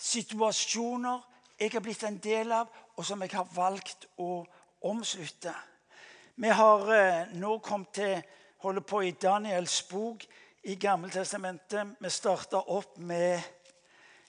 situasjoner 0.00 1.26
jeg 1.60 1.74
har 1.74 1.82
blitt 1.84 2.04
en 2.08 2.16
del 2.22 2.52
av, 2.56 2.68
og 2.96 3.04
som 3.04 3.20
jeg 3.20 3.34
har 3.34 3.48
valgt 3.52 4.06
å 4.16 4.44
omslutte. 4.88 5.52
Vi 6.40 6.48
har 6.48 6.92
eh, 6.94 7.32
nå 7.36 7.58
kommet 7.64 7.92
til 7.98 8.14
holder 8.60 8.80
på 8.80 9.00
i 9.00 9.10
Daniels 9.10 9.82
bok 9.82 10.26
i 10.62 10.74
Gammeltestamentet. 10.74 11.86
Vi 12.00 12.10
starta 12.10 12.56
opp 12.56 12.98
med, 12.98 13.40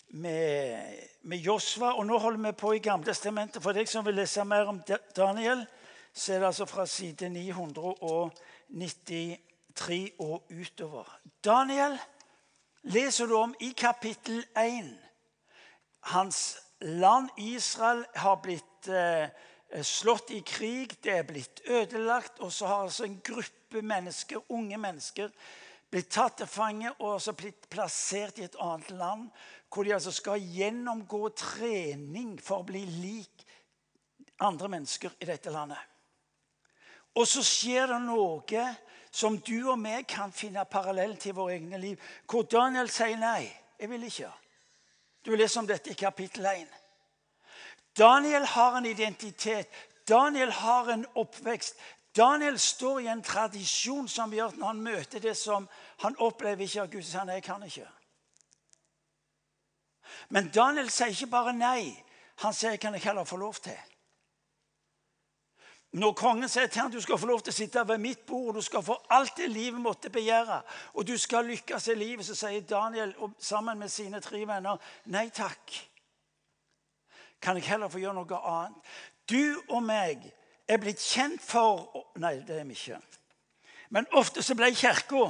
med, 0.07 0.77
med, 1.21 1.37
Josva, 1.37 1.93
og 1.99 2.05
nå 2.07 2.17
holder 2.17 2.39
vi 2.45 2.51
på 2.61 2.73
i 2.75 2.83
Gammeltestamentet. 2.83 3.63
For 3.63 3.71
deg 3.75 3.87
som 3.91 4.05
vil 4.07 4.15
lese 4.21 4.43
mer 4.47 4.65
om 4.71 4.81
Daniel, 5.15 5.65
så 6.13 6.33
er 6.33 6.39
det 6.39 6.47
altså 6.51 6.65
fra 6.67 6.85
side 6.87 7.29
993 7.29 10.11
og 10.19 10.43
utover. 10.51 11.19
Daniel 11.43 11.99
leser 12.83 13.25
du 13.27 13.35
om 13.37 13.55
i 13.59 13.73
kapittel 13.77 14.45
1. 14.57 14.99
Hans 16.15 16.57
land 16.81 17.29
Israel 17.37 18.05
har 18.15 18.35
blitt 18.41 18.87
eh, 18.87 19.29
slått 19.83 20.31
i 20.35 20.41
krig, 20.45 20.97
det 21.03 21.13
er 21.17 21.27
blitt 21.27 21.61
ødelagt. 21.65 22.39
Og 22.39 22.51
så 22.53 22.67
har 22.67 22.85
altså 22.85 23.05
en 23.07 23.19
gruppe 23.23 23.81
mennesker, 23.81 24.43
unge 24.49 24.77
mennesker 24.77 25.31
blitt 25.91 26.11
tatt 26.11 26.37
til 26.39 26.47
fange 26.47 26.91
og 26.99 27.13
altså 27.17 27.33
blitt 27.35 27.67
plassert 27.71 28.39
i 28.39 28.47
et 28.47 28.57
annet 28.59 28.91
land. 28.95 29.29
Hvor 29.71 29.87
de 29.87 29.93
altså 29.95 30.11
skal 30.11 30.43
gjennomgå 30.43 31.29
trening 31.35 32.35
for 32.43 32.61
å 32.61 32.67
bli 32.67 32.83
lik 32.85 33.45
andre 34.41 34.67
mennesker 34.71 35.15
i 35.19 35.29
dette 35.29 35.53
landet. 35.53 35.79
Og 37.15 37.27
så 37.27 37.43
skjer 37.43 37.91
det 37.91 37.99
noe 38.05 38.65
som 39.11 39.35
du 39.39 39.57
og 39.67 39.79
vi 39.83 39.97
kan 40.07 40.31
finne 40.31 40.63
parallell 40.65 41.17
til 41.19 41.35
våre 41.35 41.57
egne 41.57 41.79
liv. 41.79 41.99
Hvor 42.27 42.47
Daniel 42.47 42.89
sier 42.91 43.19
nei. 43.19 43.49
Jeg 43.79 43.89
vil 43.89 44.03
ikke. 44.07 44.29
Du 45.25 45.33
leser 45.35 45.61
om 45.61 45.67
dette 45.67 45.91
i 45.91 45.97
kapittel 45.97 46.45
1. 46.45 46.80
Daniel 47.97 48.45
har 48.45 48.77
en 48.77 48.85
identitet. 48.85 49.69
Daniel 50.09 50.51
har 50.51 50.89
en 50.89 51.05
oppvekst. 51.15 51.75
Daniel 52.15 52.59
står 52.59 52.99
i 52.99 53.07
en 53.07 53.23
tradisjon 53.23 54.07
som 54.07 54.33
gjør 54.33 54.51
at 54.51 54.57
når 54.59 54.67
han 54.67 54.83
møter 54.83 55.23
det 55.23 55.37
som 55.37 55.67
han 56.03 56.17
opplever 56.19 56.65
ikke 56.65 56.81
av 56.81 56.89
Gud, 56.91 57.03
sier 57.03 57.23
han 57.23 57.31
jeg 57.31 57.43
kan 57.43 57.63
ikke. 57.63 57.87
Men 60.29 60.51
Daniel 60.51 60.89
sier 60.91 61.13
ikke 61.13 61.31
bare 61.31 61.53
nei. 61.55 61.93
Han 62.43 62.53
sier 62.53 62.75
kan 62.81 62.95
jeg 62.97 63.05
heller 63.05 63.27
få 63.27 63.39
lov 63.39 63.61
til. 63.63 63.77
Når 65.91 66.13
kongen 66.15 66.49
sier 66.49 66.69
til 66.71 66.81
ham 66.81 66.91
du 66.91 67.01
skal 67.03 67.19
få 67.19 67.27
lov 67.27 67.41
til 67.43 67.51
å 67.51 67.55
sitte 67.55 67.83
ved 67.87 67.99
mitt 67.99 68.25
bord, 68.27 68.55
du 68.55 68.63
skal 68.63 68.83
få 68.83 68.95
alt 69.11 69.35
det 69.37 69.49
livet 69.51 69.79
måtte 69.79 70.09
begjære, 70.09 70.61
og 70.95 71.07
du 71.07 71.17
skal 71.19 71.49
lykkes 71.51 71.89
i 71.91 71.95
livet, 71.99 72.25
så 72.25 72.35
sier 72.35 72.63
Daniel 72.63 73.11
sammen 73.39 73.79
med 73.79 73.91
sine 73.91 74.21
tre 74.23 74.45
venner 74.47 74.79
nei 75.11 75.27
takk. 75.35 75.90
Kan 77.41 77.57
jeg 77.57 77.69
heller 77.71 77.89
få 77.89 78.01
gjøre 78.01 78.19
noe 78.19 78.41
annet? 78.51 78.91
Du 79.29 79.61
og 79.69 79.81
meg 79.83 80.23
er 80.67 80.81
blitt 80.81 81.01
kjent 81.01 81.41
for 81.43 81.87
Nei, 82.21 82.37
det 82.45 82.59
er 82.61 82.67
vi 82.67 82.77
ikke. 82.77 82.99
Men 83.91 84.07
ofte 84.15 84.43
så 84.43 84.55
ble 84.55 84.71
Kirka 84.75 85.25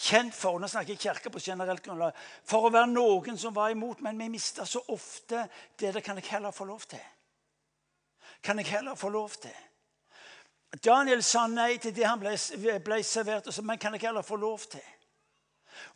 kjent 0.00 0.34
for 0.36 0.60
nå 0.60 0.68
snakker 0.68 0.94
jeg 0.94 1.02
kjerke 1.02 1.32
på 1.32 1.42
generelt 1.44 1.82
grunnlag, 1.84 2.16
for 2.44 2.66
å 2.66 2.72
være 2.72 2.88
noen 2.92 3.38
som 3.40 3.54
var 3.56 3.72
imot. 3.72 4.00
Men 4.04 4.18
vi 4.20 4.30
mista 4.32 4.66
så 4.66 4.82
ofte 4.92 5.46
det. 5.78 5.94
Det 5.94 6.04
kan 6.04 6.18
jeg 6.20 6.30
heller 6.32 6.54
få 6.56 6.66
lov 6.68 6.86
til. 6.88 7.02
Kan 8.42 8.58
jeg 8.60 8.70
heller 8.72 8.96
få 8.96 9.10
lov 9.12 9.36
til. 9.40 9.56
Daniel 10.84 11.22
sa 11.26 11.46
nei 11.50 11.74
til 11.82 11.92
det 11.96 12.06
han 12.06 12.20
ble, 12.20 12.36
ble 12.84 13.00
servert, 13.04 13.48
men 13.66 13.78
kan 13.78 13.96
jeg 13.96 14.06
heller 14.06 14.22
få 14.22 14.38
lov 14.38 14.68
til? 14.70 14.84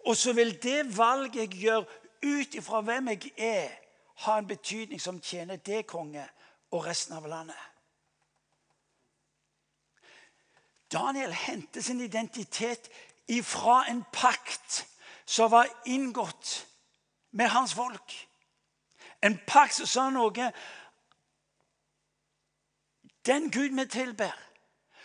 Og 0.09 0.17
så 0.17 0.33
vil 0.35 0.57
det 0.62 0.97
valget 0.97 1.45
jeg 1.45 1.61
gjør 1.62 1.85
ut 2.25 2.57
ifra 2.59 2.81
hvem 2.83 3.12
jeg 3.12 3.33
er, 3.38 3.71
ha 4.14 4.38
en 4.38 4.47
betydning 4.47 5.00
som 5.00 5.21
tjener 5.21 5.56
det 5.56 5.87
konge 5.87 6.25
og 6.71 6.87
resten 6.87 7.16
av 7.16 7.26
landet. 7.26 7.59
Daniel 10.92 11.33
henter 11.33 11.83
sin 11.83 12.00
identitet 12.00 12.90
ifra 13.28 13.85
en 13.90 14.04
pakt 14.12 14.85
som 15.25 15.50
var 15.50 15.68
inngått 15.85 16.66
med 17.30 17.50
hans 17.50 17.75
folk. 17.75 18.28
En 19.23 19.38
pakt 19.47 19.75
som 19.75 19.87
sa 19.87 20.09
noe 20.11 20.52
Den 23.25 23.49
Gud 23.50 23.73
vi 23.73 23.87
tilber, 23.88 24.35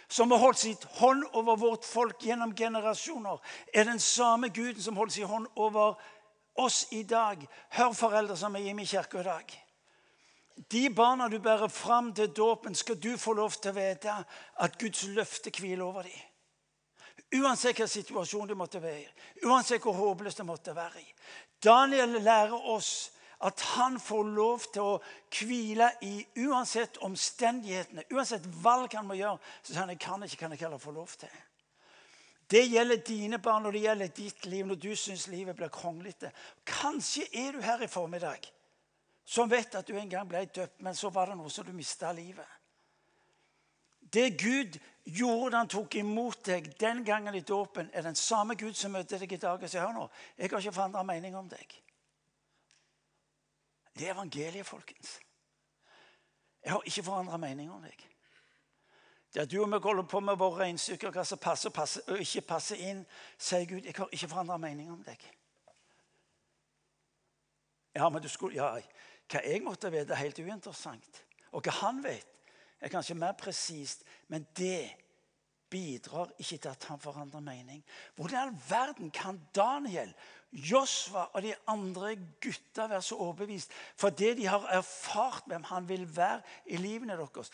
som 0.10 0.32
har 0.32 0.42
holdt 0.42 0.60
sitt 0.60 0.84
hånd 1.00 1.24
over 1.34 1.56
vårt 1.56 1.86
folk 1.86 2.26
gjennom 2.26 2.52
generasjoner, 2.56 3.40
er 3.74 3.84
den 3.88 4.00
samme 4.00 4.50
Guden 4.50 4.82
som 4.84 4.98
holder 4.98 5.14
sin 5.14 5.30
hånd 5.30 5.48
over 5.56 5.96
oss 6.60 6.86
i 6.92 7.04
dag. 7.04 7.42
Hør, 7.76 7.94
foreldre 7.98 8.38
som 8.38 8.56
er 8.56 8.68
hjemme 8.68 8.86
i 8.86 8.90
kirka 8.90 9.22
i 9.22 9.28
dag. 9.28 9.58
De 10.72 10.90
barna 10.92 11.30
du 11.32 11.38
bærer 11.40 11.72
fram 11.72 12.12
til 12.14 12.34
dåpen, 12.36 12.76
skal 12.76 13.00
du 13.00 13.14
få 13.18 13.34
lov 13.34 13.56
til 13.56 13.72
å 13.72 13.78
vite 13.78 14.16
at 14.60 14.76
Guds 14.80 15.06
løfte 15.08 15.54
hviler 15.56 15.86
over 15.86 16.08
dem. 16.10 16.26
Uansett 17.40 17.78
hvilken 17.78 17.92
situasjon 17.92 18.50
du 18.50 18.56
måtte 18.58 18.82
være 18.82 19.04
i, 19.04 19.08
uansett 19.46 19.84
hvor 19.86 19.94
håpløst 19.94 20.42
det 20.42 20.48
måtte 20.50 20.74
være 20.76 21.02
i. 21.04 21.08
Daniel 21.64 22.18
lærer 22.26 22.68
oss 22.74 23.12
at 23.46 23.62
han 23.76 24.00
får 24.02 24.32
lov 24.36 24.66
til 24.74 24.84
å 24.84 24.96
hvile 25.38 25.92
i 26.04 26.16
uansett 26.44 26.98
omstendighetene, 27.06 28.08
uansett 28.12 28.48
valg 28.64 28.98
han 28.98 29.08
må 29.08 29.16
gjøre. 29.20 29.40
Så 29.62 29.72
sier 29.72 29.84
han 29.84 29.94
jeg 29.94 30.02
kan 30.04 30.26
ikke, 30.26 30.42
kan 30.42 30.56
jeg 30.56 30.66
heller 30.66 30.82
få 30.82 30.92
lov 30.96 31.14
til. 31.22 31.32
Det 32.50 32.64
gjelder 32.66 33.04
dine 33.06 33.38
barn 33.38 33.68
og 33.70 33.74
det 33.76 33.84
gjelder 33.84 34.14
ditt 34.16 34.46
liv 34.50 34.66
når 34.66 34.80
du 34.82 34.94
syns 34.98 35.28
livet 35.30 35.58
blir 35.58 35.70
kronglete. 35.74 36.32
Kanskje 36.66 37.28
er 37.38 37.54
du 37.54 37.62
her 37.62 37.84
i 37.86 37.90
formiddag 37.92 38.50
som 39.30 39.50
vet 39.50 39.76
at 39.78 39.86
du 39.86 39.94
en 39.94 40.10
gang 40.10 40.26
ble 40.26 40.42
døpt, 40.50 40.80
men 40.82 40.96
så 40.98 41.12
var 41.14 41.30
det 41.30 41.36
noe 41.38 41.52
som 41.54 41.68
du 41.68 41.70
mista 41.78 42.10
livet. 42.18 42.48
Det 44.02 44.32
Gud 44.42 44.80
gjorde 45.06 45.52
da 45.54 45.62
han 45.62 45.70
tok 45.70 46.00
imot 46.02 46.42
deg 46.48 46.72
den 46.82 47.04
gangen 47.06 47.38
i 47.38 47.44
dåpen, 47.46 47.92
er 47.94 48.08
den 48.08 48.18
samme 48.18 48.56
Gud 48.58 48.74
som 48.74 48.96
møter 48.98 49.22
deg 49.22 49.36
i 49.38 49.42
dag 49.42 49.62
og 49.62 49.70
sier 49.70 49.86
hør 49.86 49.94
nå, 49.94 50.08
jeg 50.34 50.50
har 50.50 50.64
ikke 50.64 50.74
forandra 50.80 51.06
mening 51.06 51.38
om 51.38 51.50
deg. 51.52 51.78
Det 53.94 54.08
er 54.08 54.16
evangeliet, 54.16 54.66
folkens. 54.66 55.20
Jeg 56.64 56.74
har 56.74 56.90
ikke 56.90 57.06
forandra 57.06 57.38
mening 57.38 57.70
om 57.70 57.86
deg. 57.86 58.09
Det 59.34 59.44
at 59.44 59.52
du 59.52 59.60
og 59.62 59.70
vi 59.72 59.78
holder 59.84 60.08
på 60.10 60.20
med 60.20 60.38
våre 60.42 60.64
regnestykker, 60.64 61.12
hva 61.14 61.24
som 61.26 61.38
passer, 61.42 61.70
passer 61.70 62.06
og 62.10 62.22
ikke 62.24 62.48
passer 62.50 62.80
inn, 62.82 63.04
sier 63.38 63.68
Gud, 63.70 63.86
jeg 63.86 63.94
har 63.98 64.10
ikke 64.12 64.30
forandra 64.32 64.58
mening 64.58 64.90
om 64.92 65.04
deg. 65.06 65.22
Ja, 67.96 68.10
men 68.10 68.22
du 68.22 68.30
skulle, 68.30 68.58
ja, 68.58 68.74
Hva 69.30 69.44
jeg 69.46 69.62
måtte 69.62 69.92
vite, 69.94 70.14
er 70.14 70.24
helt 70.24 70.40
uinteressant. 70.40 71.22
Og 71.54 71.62
hva 71.62 71.76
han 71.84 72.02
vet, 72.02 72.26
er 72.82 72.90
kanskje 72.90 73.18
mer 73.20 73.36
presist, 73.38 74.02
men 74.28 74.48
det 74.58 74.90
bidrar 75.70 76.32
ikke 76.40 76.58
til 76.58 76.72
at 76.72 76.88
han 76.90 77.00
forandrer 77.00 77.44
mening. 77.46 77.84
Hvordan 78.16 78.38
i 78.38 78.42
all 78.42 78.56
verden 78.70 79.12
kan 79.14 79.38
Daniel 79.56 80.14
Josva 80.52 81.28
og 81.34 81.44
de 81.46 81.54
andre 81.68 82.16
gutta 82.42 82.88
være 82.90 83.02
så 83.06 83.16
overbevist 83.22 83.72
fordi 83.96 84.34
de 84.34 84.48
har 84.50 84.66
erfart 84.74 85.46
hvem 85.46 85.64
han 85.70 85.90
vil 85.90 86.08
være 86.16 86.42
i 86.66 86.78
livene 86.82 87.18
deres. 87.18 87.52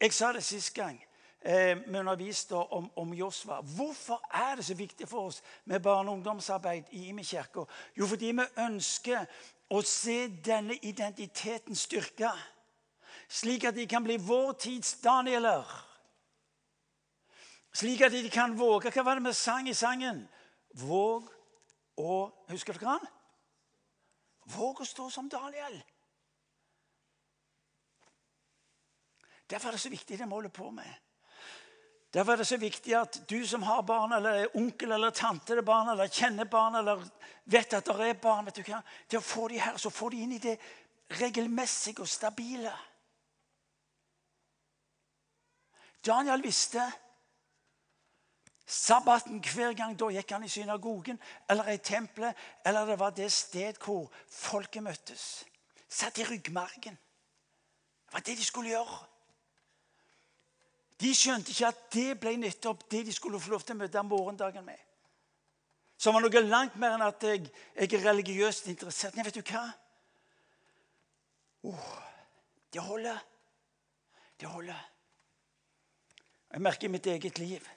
Jeg 0.00 0.12
sa 0.12 0.32
det 0.32 0.44
sist 0.44 0.74
gang 0.74 1.00
vi 1.44 1.98
underviste 1.98 2.56
om, 2.56 2.90
om 2.96 3.14
Josva. 3.14 3.60
Hvorfor 3.60 4.22
er 4.32 4.56
det 4.56 4.64
så 4.64 4.74
viktig 4.74 5.08
for 5.08 5.28
oss 5.28 5.42
med 5.64 5.80
barne- 5.80 6.10
og 6.10 6.16
ungdomsarbeid 6.16 6.84
i 6.90 7.08
Imi 7.08 7.22
kirke? 7.22 7.66
Jo, 7.96 8.06
fordi 8.06 8.32
vi 8.32 8.46
ønsker 8.58 9.26
å 9.70 9.82
se 9.82 10.28
denne 10.28 10.78
identiteten 10.82 11.76
styrka. 11.76 12.32
slik 13.28 13.64
at 13.64 13.74
de 13.74 13.86
kan 13.86 14.04
bli 14.04 14.16
vår 14.16 14.52
tids 14.52 15.00
Danieler. 15.00 15.64
Slik 17.72 18.00
at 18.00 18.12
de 18.12 18.30
kan 18.30 18.58
våge 18.58 18.90
Hva 18.90 19.02
var 19.02 19.14
det 19.14 19.24
vi 19.24 19.32
sang 19.32 19.68
i 19.68 19.74
sangen? 19.74 20.28
Våg 20.74 21.30
å 21.96 22.30
Husker 22.48 22.72
dere 22.72 22.88
han? 22.88 23.06
Våg 24.44 24.80
å 24.80 24.84
stå 24.84 25.10
som 25.10 25.28
Daniel. 25.28 25.82
Derfor 29.50 29.68
er 29.68 29.72
det 29.72 29.80
så 29.80 29.90
viktig 29.92 30.18
det 30.18 30.26
vi 30.26 30.32
holder 30.32 30.52
på 30.54 30.70
med. 30.70 31.03
Derfor 32.14 32.32
er 32.32 32.36
det 32.36 32.46
så 32.46 32.56
viktig 32.56 32.94
at 32.94 33.16
du 33.30 33.40
som 33.46 33.62
har 33.66 33.82
barn, 33.82 34.12
eller 34.12 34.30
er 34.30 34.56
onkel 34.56 34.92
eller 34.92 35.10
tante 35.10 35.50
til 35.50 35.62
barn, 35.66 35.88
eller 35.90 36.06
kjenner 36.06 36.46
barn, 36.46 36.76
eller 36.78 37.02
vet 37.44 37.74
at 37.74 37.86
det 37.90 38.08
er 38.08 38.20
barn 38.22 38.46
vet 38.46 38.60
du 38.60 38.62
hva? 38.68 38.78
Til 39.08 39.18
å 39.18 39.24
få 39.24 39.48
de 39.50 39.58
her, 39.58 39.78
så 39.82 39.90
får 39.90 40.14
de 40.14 40.20
inn 40.22 40.34
i 40.36 40.42
det 40.42 40.54
regelmessige 41.18 42.04
og 42.04 42.08
stabile. 42.08 42.72
Daniel 46.06 46.42
visste 46.44 46.84
sabbaten 48.66 49.42
hver 49.42 49.74
gang. 49.74 49.96
Da 49.98 50.10
gikk 50.14 50.36
han 50.36 50.44
i 50.44 50.52
synagogen 50.52 51.18
eller 51.50 51.72
i 51.72 51.80
tempelet, 51.82 52.36
eller 52.64 52.86
det 52.86 52.98
var 53.00 53.16
det 53.16 53.32
sted 53.32 53.80
hvor 53.82 54.06
folket 54.28 54.86
møttes. 54.86 55.44
Satt 55.88 56.18
i 56.18 56.28
ryggmargen. 56.28 56.94
Det 56.94 58.12
var 58.12 58.22
det 58.22 58.38
de 58.38 58.44
skulle 58.44 58.70
gjøre. 58.70 59.02
De 61.04 61.12
skjønte 61.12 61.52
ikke 61.52 61.68
at 61.68 61.80
det 61.92 62.08
ble 62.20 62.32
nettopp 62.40 62.86
det 62.88 63.02
de 63.04 63.12
skulle 63.12 63.40
få 63.40 63.52
lov 63.52 63.64
til 63.66 63.76
å 63.76 63.82
møte 63.82 64.02
morgendagen 64.08 64.64
med. 64.64 64.80
Som 66.00 66.16
var 66.16 66.24
noe 66.24 66.42
langt 66.46 66.78
mer 66.80 66.96
enn 66.96 67.04
at 67.04 67.22
jeg, 67.22 67.44
jeg 67.76 67.92
er 67.92 68.06
religiøst 68.08 68.70
interessert. 68.72 69.16
Nei, 69.16 69.24
vet 69.26 69.36
du 69.36 69.52
hva? 69.52 69.64
Oh, 71.68 71.92
det 72.72 72.82
holder. 72.84 73.20
Det 74.40 74.48
holder. 74.48 74.80
Jeg 76.54 76.64
merker 76.64 76.88
i 76.88 76.92
mitt 76.96 77.06
eget 77.12 77.38
liv 77.42 77.68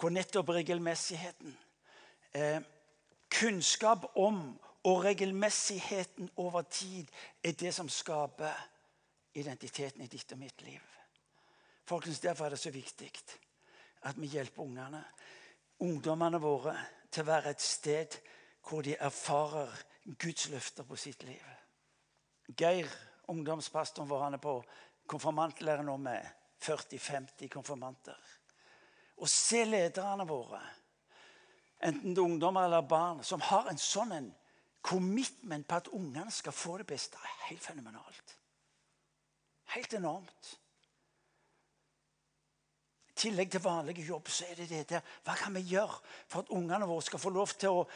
hvor 0.00 0.10
nettopp 0.10 0.50
regelmessigheten 0.56 1.54
eh, 2.34 2.60
Kunnskap 3.34 4.10
om 4.20 4.40
og 4.84 5.04
regelmessigheten 5.04 6.30
over 6.36 6.62
tid 6.62 7.06
er 7.42 7.54
det 7.58 7.72
som 7.74 7.88
skaper 7.88 8.52
identiteten 9.34 10.04
i 10.04 10.10
ditt 10.10 10.32
og 10.32 10.38
mitt 10.38 10.62
liv. 10.62 10.93
Folkens, 11.84 12.20
Derfor 12.20 12.44
er 12.44 12.54
det 12.54 12.58
så 12.58 12.70
viktig 12.70 13.10
at 14.04 14.20
vi 14.20 14.26
hjelper 14.26 14.62
ungene, 14.62 15.04
ungdommene 15.80 16.40
våre 16.40 16.74
til 17.10 17.24
å 17.24 17.28
være 17.28 17.52
et 17.52 17.60
sted 17.64 18.16
hvor 18.64 18.84
de 18.84 18.96
erfarer 18.96 19.72
Guds 20.04 20.48
løfter 20.52 20.84
på 20.88 20.96
sitt 20.96 21.24
liv. 21.24 21.44
Geir, 22.56 22.88
ungdomspastoren 23.28 24.08
vår, 24.08 24.22
han 24.22 24.36
er 24.36 24.42
på 24.44 24.56
konfirmantlære 25.08 25.84
nå 25.84 25.96
med 26.00 26.24
40-50 26.64 27.48
konfirmanter. 27.52 28.16
Og 29.20 29.28
se 29.28 29.64
lederne 29.64 30.26
våre, 30.28 30.60
enten 31.84 32.16
det 32.16 32.20
er 32.20 32.28
ungdommer 32.28 32.64
eller 32.64 32.88
barn, 32.88 33.22
som 33.24 33.44
har 33.44 33.68
en 33.70 33.80
sånn 33.80 34.12
en 34.16 34.32
commitment 34.84 35.68
på 35.68 35.80
at 35.80 35.92
ungene 35.96 36.32
skal 36.32 36.52
få 36.52 36.78
det 36.80 36.88
beste. 36.88 37.16
er 37.16 37.48
Helt 37.48 37.64
fenomenalt. 37.64 38.36
Helt 39.76 39.94
enormt. 39.94 40.58
Tillegg 43.24 43.54
til 43.54 43.62
vanlig 43.64 44.02
jobb 44.04 44.28
så 44.28 44.44
er 44.50 44.58
det 44.58 44.68
det 44.68 44.82
der. 44.90 45.04
Hva 45.24 45.36
kan 45.38 45.54
vi 45.56 45.62
gjøre 45.70 45.94
for 46.28 46.42
at 46.42 46.50
ungene 46.52 46.88
våre 46.88 47.04
skal 47.06 47.22
få 47.22 47.30
lov 47.32 47.54
til 47.56 47.72
å 47.72 47.86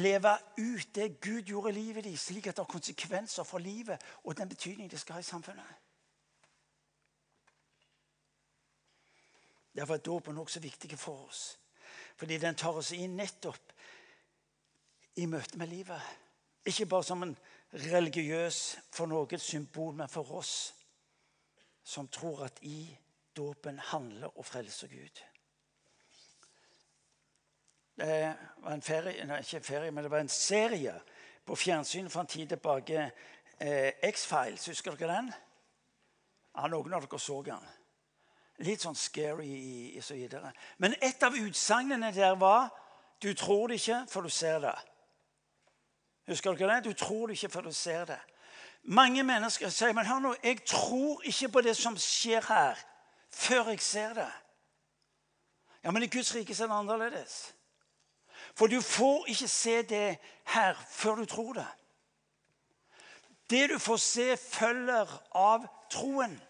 leve 0.00 0.32
ut 0.56 0.94
det 0.96 1.10
Gud 1.20 1.50
gjorde 1.50 1.74
i 1.74 1.76
livet 1.76 2.06
deres, 2.06 2.24
slik 2.30 2.48
at 2.48 2.56
det 2.56 2.64
har 2.64 2.72
konsekvenser 2.72 3.44
for 3.44 3.60
livet 3.60 4.00
og 4.24 4.36
den 4.38 4.48
betydning 4.48 4.88
det 4.90 5.00
skal 5.00 5.18
ha 5.18 5.20
i 5.20 5.28
samfunnet? 5.28 5.84
Derfor 9.76 9.94
er 9.94 10.06
dåpen 10.08 10.38
også 10.38 10.60
viktig 10.60 10.98
for 10.98 11.28
oss. 11.28 11.58
Fordi 12.16 12.38
den 12.38 12.56
tar 12.58 12.80
oss 12.80 12.90
inn 12.96 13.14
nettopp 13.16 13.74
i 15.20 15.26
møte 15.26 15.58
med 15.58 15.68
livet. 15.70 16.00
Ikke 16.66 16.86
bare 16.86 17.04
som 17.04 17.22
en 17.22 17.36
religiøs 17.72 18.78
for 18.90 19.06
noe 19.06 19.38
symbol, 19.38 19.92
men 19.94 20.08
for 20.08 20.32
oss 20.40 20.72
som 21.84 22.08
tror 22.08 22.44
at 22.48 22.58
i 22.62 22.88
dåpen 23.38 23.78
handler 23.92 24.34
å 24.34 24.44
frelse 24.46 24.88
Gud. 24.90 25.22
Det 27.98 28.34
var 28.62 28.72
en 28.72 28.82
ferie, 28.82 29.24
nei, 29.26 29.40
ikke 29.42 29.64
ferie, 29.66 29.90
men 29.90 30.04
det 30.06 30.10
var 30.10 30.22
en 30.22 30.30
serie 30.30 30.94
på 31.46 31.56
fjernsynet 31.58 32.12
for 32.12 32.22
en 32.22 32.30
tid 32.30 32.52
tilbake. 32.52 33.10
Eh, 33.58 33.92
X-Files, 34.06 34.66
husker 34.70 34.94
dere 34.94 35.16
den? 35.16 35.32
Ja, 36.54 36.68
Noen 36.70 36.94
av 36.94 37.06
dere 37.06 37.18
så 37.18 37.40
den. 37.42 37.64
Litt 38.66 38.82
sånn 38.82 38.98
scary 38.98 39.96
og 39.98 40.04
så 40.04 40.14
videre. 40.18 40.52
Men 40.78 40.94
et 41.02 41.22
av 41.22 41.34
utsagnene 41.34 42.12
der 42.14 42.38
var 42.38 42.70
du 43.22 43.32
tror 43.34 43.66
det 43.68 43.80
ikke 43.80 44.04
før 44.10 44.26
du 44.26 44.30
ser 44.30 44.58
det. 44.62 44.74
Husker 46.30 46.54
dere 46.54 46.76
det? 46.76 46.90
Du 46.90 46.92
tror 46.92 47.26
det 47.26 47.38
ikke 47.38 47.50
før 47.56 47.66
du 47.66 47.72
ser 47.72 48.04
det. 48.04 48.18
Mange 48.82 49.22
mennesker 49.26 49.74
sier 49.74 49.94
men 49.94 50.06
hør 50.06 50.22
nå, 50.22 50.34
jeg 50.42 50.62
tror 50.66 51.22
ikke 51.26 51.50
på 51.56 51.62
det 51.66 51.74
som 51.76 51.98
skjer 51.98 52.46
her 52.46 52.78
før 53.30 53.68
jeg 53.68 53.80
ser 53.80 54.14
det. 54.14 54.32
Ja, 55.84 55.90
Men 55.90 56.02
i 56.02 56.10
Guds 56.10 56.34
rike 56.34 56.52
er 56.52 56.66
det 56.66 56.74
annerledes. 56.74 57.54
For 58.54 58.66
du 58.66 58.80
får 58.80 59.26
ikke 59.28 59.48
se 59.48 59.82
det 59.82 60.18
her 60.46 60.74
før 60.90 61.14
du 61.14 61.24
tror 61.24 61.52
det. 61.52 61.66
Det 63.50 63.70
du 63.70 63.78
får 63.78 63.96
se, 63.96 64.36
følger 64.36 65.22
av 65.32 65.66
troen. 65.90 66.40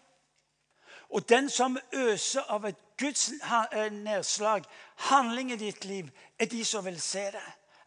Og 1.09 1.29
den 1.29 1.49
som 1.49 1.77
øser 1.93 2.41
av 2.51 2.65
et 2.65 2.77
Guds 2.99 3.31
eh, 3.71 3.91
nedslag, 3.93 4.65
handling 4.95 5.51
i 5.51 5.57
ditt 5.57 5.85
liv, 5.85 6.09
er 6.39 6.45
de 6.51 6.65
som 6.65 6.83
vil 6.85 6.99
se 7.01 7.29
det, 7.31 7.45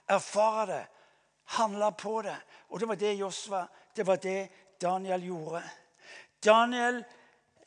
erfare 0.09 0.67
det, 0.71 0.85
handle 1.59 1.93
på 1.99 2.23
det. 2.25 2.37
Og 2.69 2.81
det 2.81 2.89
var 2.89 2.97
det 2.97 3.13
Josva, 3.19 3.67
det 3.97 4.07
var 4.07 4.17
det 4.17 4.49
Daniel 4.81 5.25
gjorde. 5.25 5.63
Daniel 6.45 7.03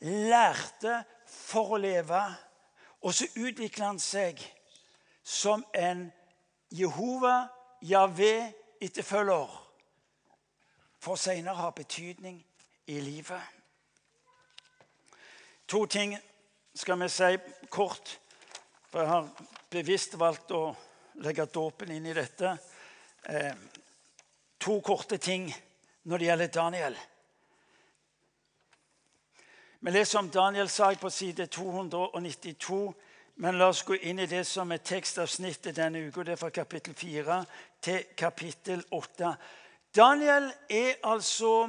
lærte 0.00 1.04
for 1.36 1.76
å 1.76 1.80
leve. 1.80 2.22
Og 3.04 3.14
så 3.14 3.28
utvikler 3.36 3.86
han 3.92 4.00
seg 4.02 4.40
som 5.26 5.64
en 5.74 6.08
Jehova, 6.74 7.46
Javé-etterfølger. 7.82 9.52
For 10.98 11.20
senere 11.20 11.54
har 11.54 11.76
betydning 11.76 12.40
i 12.86 13.00
livet. 13.00 13.42
To 15.66 15.86
ting 15.86 16.16
skal 16.74 16.98
vi 17.00 17.08
si 17.10 17.36
kort. 17.70 18.18
For 18.90 19.02
jeg 19.02 19.10
har 19.10 19.28
bevisst 19.70 20.14
valgt 20.18 20.50
å 20.54 20.70
legge 21.22 21.46
dåpen 21.50 21.90
inn 21.94 22.06
i 22.06 22.14
dette. 22.14 22.56
Eh, 23.22 23.54
to 24.58 24.80
korte 24.80 25.18
ting 25.18 25.48
når 26.06 26.18
det 26.18 26.28
gjelder 26.30 26.52
Daniel. 26.54 26.98
Vi 29.86 29.92
leser 29.92 30.18
om 30.18 30.30
Daniel 30.30 30.68
sak 30.68 30.98
på 30.98 31.10
side 31.10 31.44
292. 31.46 32.94
Men 33.34 33.58
la 33.58 33.68
oss 33.70 33.84
gå 33.86 33.94
inn 33.94 34.18
i 34.18 34.24
det 34.26 34.40
som 34.48 34.72
er 34.74 34.80
tekstavsnittet 34.82 35.76
denne 35.76 36.00
uka. 36.08 36.24
Det 36.26 36.32
er 36.34 36.40
fra 36.40 36.50
kapittel 36.50 36.96
4 36.98 37.36
til 37.86 38.00
kapittel 38.18 38.82
8. 38.90 39.30
Daniel 39.94 40.48
er 40.66 40.98
altså 41.06 41.68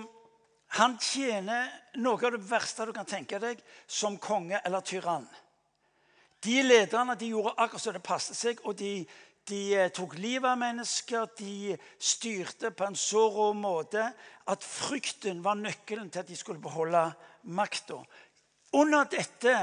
Han 0.80 0.98
tjener 0.98 1.70
noe 2.02 2.18
av 2.18 2.34
det 2.34 2.42
verste 2.50 2.90
du 2.90 2.96
kan 2.98 3.06
tenke 3.06 3.38
deg 3.38 3.62
som 3.86 4.18
konge 4.18 4.64
eller 4.66 4.82
tyrann. 4.82 5.30
De 6.42 6.58
lederne 6.66 7.14
de 7.22 7.30
gjorde 7.36 7.54
akkurat 7.54 7.86
som 7.86 7.94
det 7.94 8.04
passet 8.04 8.42
seg, 8.42 8.66
og 8.66 8.82
de, 8.82 9.06
de 9.46 9.62
eh, 9.78 9.94
tok 9.94 10.18
livet 10.18 10.50
av 10.50 10.58
mennesker. 10.58 11.30
De 11.38 11.78
styrte 12.02 12.74
på 12.74 12.90
en 12.90 12.98
så 12.98 13.30
rå 13.30 13.52
måte 13.54 14.10
at 14.50 14.66
frykten 14.66 15.46
var 15.46 15.62
nøkkelen 15.62 16.10
til 16.10 16.26
at 16.26 16.34
de 16.34 16.36
skulle 16.36 16.66
beholde 16.66 17.12
makta. 17.48 18.02
Under 18.74 19.08
dette 19.10 19.54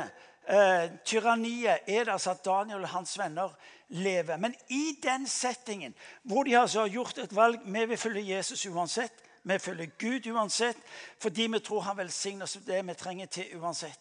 eh, 0.49 0.91
tyranniet 1.05 1.85
er 1.87 2.05
det 2.05 2.13
altså 2.13 2.31
at 2.35 2.45
Daniel 2.45 2.83
og 2.83 2.89
hans 2.89 3.19
venner 3.19 3.53
lever. 3.89 4.37
Men 4.37 4.55
i 4.69 4.99
den 5.03 5.27
settingen 5.29 5.95
hvor 6.23 6.45
de 6.45 6.59
altså 6.59 6.81
har 6.81 6.89
gjort 6.89 7.19
et 7.19 7.37
valg 7.37 7.61
Vi 7.65 7.85
vil 7.85 7.99
følge 7.99 8.37
Jesus 8.37 8.67
uansett. 8.67 9.13
Vi 9.45 9.59
følger 9.59 9.87
Gud 9.99 10.27
uansett, 10.33 10.77
fordi 11.21 11.47
vi 11.47 11.59
tror 11.59 11.81
han 11.81 11.97
velsigner 11.97 12.43
oss 12.43 12.59
det 12.67 12.87
vi 12.87 12.95
trenger 12.95 13.27
til 13.27 13.61
uansett. 13.61 14.01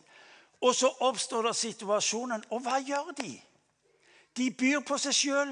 Og 0.61 0.75
så 0.75 0.87
oppstår 0.87 1.41
det 1.41 1.55
situasjonen, 1.55 2.43
og 2.49 2.61
hva 2.63 2.79
gjør 2.79 3.11
de? 3.17 3.41
De 4.37 4.51
byr 4.51 4.79
på 4.87 4.97
seg 4.97 5.13
sjøl. 5.13 5.51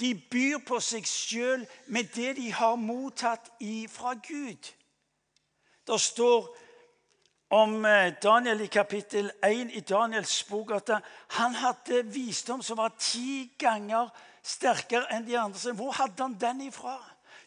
De 0.00 0.10
byr 0.30 0.58
på 0.66 0.80
seg 0.82 1.06
sjøl 1.06 1.62
med 1.86 2.10
det 2.14 2.34
de 2.36 2.50
har 2.52 2.74
mottatt 2.76 3.52
fra 3.94 4.14
Gud. 4.14 4.72
Det 5.88 6.00
står 6.00 6.48
om 7.56 7.84
eh, 7.88 8.12
Daniel 8.22 8.60
i 8.60 8.66
kapittel 8.68 9.30
1 9.40 9.70
i 9.72 9.80
Daniels 9.80 10.42
bok 10.44 10.74
at 10.76 10.90
han 11.38 11.54
hadde 11.56 12.02
visdom 12.12 12.60
som 12.62 12.76
var 12.76 12.92
ti 13.00 13.54
ganger 13.56 14.10
sterkere 14.44 15.08
enn 15.16 15.24
de 15.24 15.38
andre. 15.40 15.72
Hvor 15.72 15.96
hadde 15.96 16.26
han 16.26 16.36
den 16.36 16.60
ifra? 16.66 16.98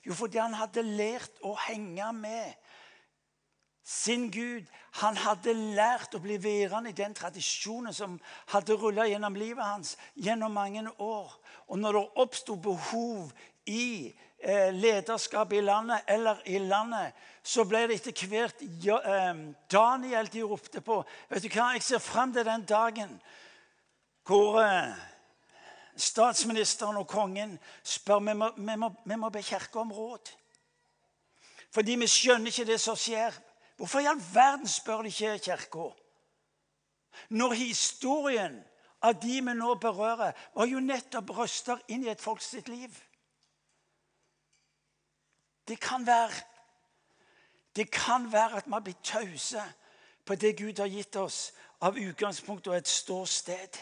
Jo, 0.01 0.17
fordi 0.17 0.41
han 0.41 0.57
hadde 0.57 0.81
lært 0.81 1.37
å 1.45 1.53
henge 1.67 2.09
med 2.17 2.57
sin 3.85 4.31
Gud. 4.33 4.65
Han 5.03 5.21
hadde 5.21 5.53
lært 5.53 6.17
å 6.17 6.23
bli 6.25 6.39
værende 6.41 6.89
i 6.89 6.97
den 6.97 7.13
tradisjonen 7.13 7.93
som 7.93 8.17
hadde 8.55 8.79
rulla 8.81 9.05
gjennom 9.05 9.37
livet 9.37 9.65
hans 9.65 9.93
gjennom 10.17 10.57
mange 10.57 10.87
år. 10.97 11.29
Og 11.69 11.77
når 11.77 11.99
det 11.99 12.05
oppsto 12.25 12.57
behov 12.57 13.29
i 13.69 14.09
eh, 14.09 14.29
lederskapet 14.73 15.57
i 15.57 15.61
landet 15.61 16.07
eller 16.07 16.41
i 16.45 16.57
landet, 16.59 17.13
så 17.43 17.65
ble 17.65 17.85
det 17.89 17.99
etter 17.99 18.27
hvert 18.29 18.61
eh, 18.61 19.39
Daniel 19.71 20.29
de 20.33 20.43
ropte 20.45 20.81
på. 20.81 20.99
Vet 21.29 21.45
du 21.45 21.49
hva? 21.49 21.71
Jeg 21.75 21.85
ser 21.85 22.03
fram 22.03 22.33
til 22.33 22.45
den 22.45 22.65
dagen 22.69 23.15
hvor 24.27 24.61
eh, 24.61 24.93
statsministeren 25.97 26.99
og 27.01 27.07
kongen 27.09 27.57
spør 27.83 28.21
vi 28.27 28.37
må, 28.37 28.51
vi 28.57 28.77
må, 28.77 28.91
vi 29.05 29.17
må 29.17 29.29
be 29.33 29.41
kirka 29.45 29.81
om 29.81 29.93
råd. 29.93 30.33
Fordi 31.71 31.95
vi 31.95 32.09
skjønner 32.09 32.51
ikke 32.51 32.67
det 32.67 32.79
som 32.83 32.97
skjer. 32.99 33.35
Hvorfor 33.79 34.03
i 34.03 34.09
all 34.09 34.19
verden 34.33 34.67
spør 34.67 35.01
de 35.01 35.09
ikke 35.09 35.37
Kirka? 35.39 35.87
Når 37.29 37.53
historien 37.53 38.59
av 39.01 39.15
de 39.21 39.39
vi 39.41 39.53
nå 39.57 39.75
berører, 39.81 40.35
var 40.53 40.67
jo 40.69 40.83
nettopp 40.83 41.31
røster 41.33 41.79
inn 41.87 42.03
i 42.05 42.11
et 42.11 42.21
sitt 42.39 42.67
liv. 42.69 42.91
Det 45.67 45.79
kan 45.79 46.07
være 46.07 46.51
det 47.75 47.91
kan 47.91 48.31
være 48.31 48.57
at 48.57 48.65
vi 48.65 48.71
har 48.71 48.79
blitt 48.79 49.03
tause 49.03 49.61
på 50.25 50.35
det 50.35 50.57
Gud 50.57 50.79
har 50.79 50.87
gitt 50.87 51.15
oss 51.15 51.53
av 51.81 51.97
utgangspunkt 51.97 52.67
og 52.67 52.75
et 52.75 52.87
ståsted. 52.87 53.77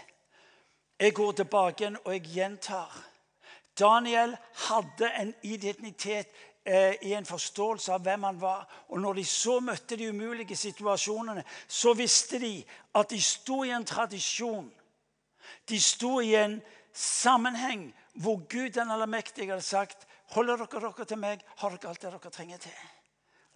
Jeg 1.00 1.13
går 1.13 1.32
tilbake 1.32 1.84
igjen 1.84 1.98
og 2.06 2.13
jeg 2.13 2.22
gjentar. 2.34 2.94
Daniel 3.80 4.36
hadde 4.70 5.10
en 5.20 5.34
identitet 5.44 6.28
eh, 6.65 6.96
i 7.02 7.13
en 7.13 7.26
forståelse 7.26 7.94
av 7.94 8.04
hvem 8.04 8.24
han 8.24 8.42
var. 8.42 8.68
Og 8.89 9.02
når 9.02 9.13
de 9.13 9.26
så 9.26 9.60
møtte 9.60 9.98
de 9.98 10.10
umulige 10.10 10.56
situasjonene, 10.56 11.44
så 11.68 11.94
visste 11.94 12.39
de 12.39 12.63
at 12.96 13.10
de 13.10 13.22
sto 13.22 13.63
i 13.63 13.72
en 13.72 13.86
tradisjon. 13.86 14.70
De 15.70 15.82
sto 15.82 16.20
i 16.20 16.36
en 16.36 16.60
sammenheng 16.94 17.89
hvor 18.13 18.44
Gud 18.50 18.70
den 18.70 18.92
allmektige 18.92 19.50
hadde 19.50 19.65
sagt 19.65 20.09
Holder 20.34 20.62
dere 20.62 20.82
dere 20.84 21.06
til 21.10 21.22
meg, 21.22 21.44
har 21.58 21.76
dere 21.76 21.92
alt 21.92 22.02
det 22.02 22.12
dere 22.12 22.34
trenger 22.34 22.62
til. 22.62 22.82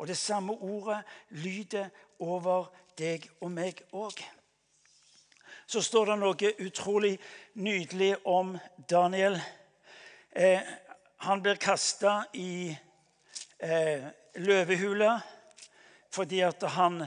Og 0.01 0.07
det 0.09 0.17
samme 0.17 0.53
ordet 0.53 1.03
lyder 1.29 1.89
over 2.19 2.71
deg 2.97 3.27
og 3.41 3.51
meg 3.53 3.83
òg. 3.93 4.23
Så 5.69 5.81
står 5.85 6.11
det 6.11 6.17
noe 6.19 6.53
utrolig 6.65 7.13
nydelig 7.53 8.15
om 8.25 8.57
Daniel. 8.89 9.37
Eh, 10.31 10.59
han 11.23 11.41
blir 11.41 11.61
kasta 11.61 12.23
i 12.33 12.73
eh, 13.59 14.09
løvehula 14.35 15.15
fordi 16.13 16.43
at 16.45 16.61
han 16.75 17.05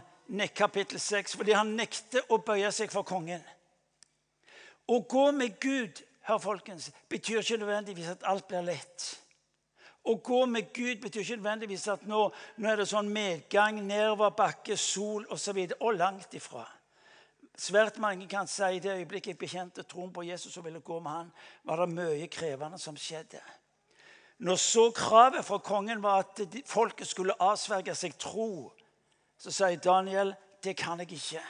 kapittel 0.54 0.98
6, 1.00 1.36
fordi 1.38 1.52
han 1.54 1.76
nekter 1.78 2.24
å 2.34 2.40
bøye 2.42 2.72
seg 2.74 2.90
for 2.90 3.06
kongen. 3.06 3.42
Å 4.86 4.96
gå 5.06 5.28
med 5.34 5.60
Gud 5.62 6.00
hør 6.26 6.40
folkens, 6.42 6.90
betyr 7.08 7.38
ikke 7.38 7.60
nødvendigvis 7.62 8.10
at 8.16 8.26
alt 8.26 8.48
blir 8.50 8.66
lett. 8.66 9.06
Å 10.06 10.14
gå 10.22 10.44
med 10.46 10.70
Gud 10.74 11.00
betyr 11.02 11.24
ikke 11.24 11.38
nødvendigvis 11.40 11.88
at 11.90 12.06
nå, 12.06 12.28
nå 12.62 12.70
er 12.70 12.78
det 12.78 12.86
sånn 12.86 13.08
medgang, 13.10 13.80
nedoverbakke, 13.88 14.76
sol 14.78 15.26
osv. 15.34 15.58
Og, 15.64 15.76
og 15.80 15.98
langt 15.98 16.36
ifra. 16.38 16.62
Svært 17.56 17.98
mange 17.98 18.28
kan 18.28 18.46
si 18.50 18.66
i 18.76 18.80
det 18.84 18.92
øyeblikket 18.98 19.32
jeg 19.32 19.40
bekjente 19.40 19.86
troen 19.88 20.12
på 20.12 20.26
Jesus 20.28 20.58
og 20.60 20.66
ville 20.66 20.82
gå 20.84 20.98
med 21.00 21.10
han, 21.10 21.30
var 21.64 21.80
det 21.82 21.94
mye 21.96 22.28
krevende 22.28 22.78
som 22.78 22.98
skjedde. 23.00 23.40
Når 24.44 24.58
så 24.60 24.90
kravet 24.92 25.44
fra 25.44 25.58
kongen 25.64 26.02
var 26.04 26.26
at 26.26 26.42
folket 26.68 27.08
skulle 27.08 27.38
avsverge 27.40 27.94
seg 27.96 28.18
tro, 28.20 28.68
så 29.40 29.52
sier 29.52 29.80
Daniel 29.80 30.34
det 30.64 30.76
kan 30.76 31.00
jeg 31.00 31.16
ikke. 31.16 31.44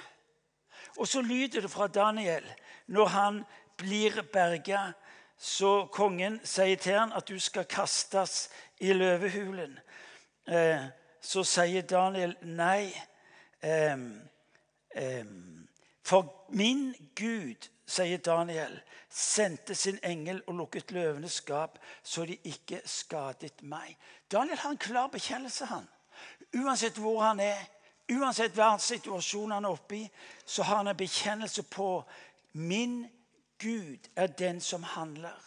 Og 0.96 1.08
så 1.10 1.20
lyder 1.22 1.66
det 1.66 1.70
fra 1.70 1.88
Daniel 1.90 2.46
når 2.86 3.10
han 3.10 3.42
blir 3.76 4.22
berga. 4.32 4.92
Så 5.38 5.86
kongen 5.92 6.40
sier 6.44 6.76
til 6.80 6.98
han 6.98 7.12
at 7.12 7.28
du 7.28 7.38
skal 7.40 7.64
kastes 7.64 8.48
i 8.80 8.92
løvehulen. 8.92 9.78
Eh, 10.48 10.86
så 11.20 11.44
sier 11.44 11.82
Daniel 11.82 12.36
nei. 12.42 12.92
For 16.06 16.28
min 16.54 16.94
Gud 17.18 17.66
sier 17.86 18.18
Daniel, 18.18 18.80
sendte 19.10 19.74
sin 19.74 19.98
engel 20.04 20.42
og 20.46 20.54
lukket 20.54 20.92
løvenes 20.92 21.40
skap, 21.40 21.78
så 22.02 22.26
de 22.26 22.36
ikke 22.44 22.80
skadet 22.84 23.62
meg. 23.62 23.96
Daniel 24.32 24.58
har 24.58 24.70
en 24.70 24.78
klar 24.78 25.08
bekjennelse. 25.08 25.64
han. 25.64 25.88
Uansett 26.54 26.98
hvor 26.98 27.20
han 27.22 27.40
er, 27.40 27.58
uansett 28.12 28.54
hva 28.54 28.76
situasjon 28.78 29.52
han 29.52 29.64
er 29.64 29.74
oppe 29.74 29.96
i, 29.96 30.04
så 30.46 30.62
har 30.62 30.76
han 30.76 30.88
en 30.88 30.96
bekjennelse 30.96 31.62
på 31.62 32.04
min 32.52 33.06
Gud 33.58 34.08
er 34.16 34.26
den 34.26 34.60
som 34.60 34.82
handler. 34.82 35.44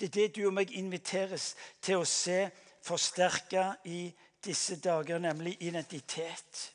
Det 0.00 0.06
er 0.06 0.12
det 0.12 0.36
du 0.36 0.46
og 0.46 0.54
meg 0.54 0.72
inviteres 0.74 1.52
til 1.82 2.02
å 2.02 2.06
se 2.08 2.50
forsterka 2.82 3.72
i 3.84 4.12
disse 4.44 4.80
dager, 4.82 5.18
nemlig 5.18 5.56
identitet. 5.62 6.72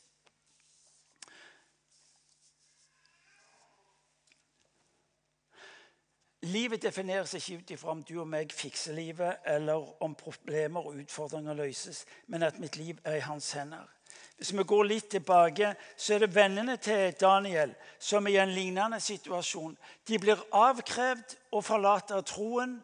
Livet 6.47 6.81
defineres 6.81 7.33
ikke 7.33 7.57
ut 7.57 7.71
ifra 7.71 7.91
om 7.91 8.03
du 8.03 8.19
og 8.21 8.27
meg 8.29 8.53
fikser 8.53 8.95
livet, 8.95 9.41
eller 9.45 10.03
om 10.03 10.15
problemer 10.15 10.85
og 10.85 11.01
utfordringer 11.01 11.57
løses, 11.57 12.05
men 12.27 12.43
at 12.43 12.59
mitt 12.59 12.77
liv 12.77 12.99
er 13.03 13.19
i 13.19 13.25
hans 13.25 13.51
hender. 13.57 13.96
Hvis 14.37 14.53
vi 14.53 14.63
går 14.63 14.83
litt 14.83 15.07
tilbake, 15.09 15.71
så 15.97 16.13
er 16.13 16.19
det 16.25 16.35
vennene 16.35 16.77
til 16.77 17.15
Daniel 17.19 17.73
som 17.99 18.27
er 18.27 18.35
i 18.35 18.41
en 18.41 18.53
lignende 18.53 18.99
situasjon. 19.01 19.73
De 20.07 20.19
blir 20.21 20.43
avkrevd 20.53 21.33
å 21.57 21.61
forlate 21.65 22.21
troen, 22.21 22.77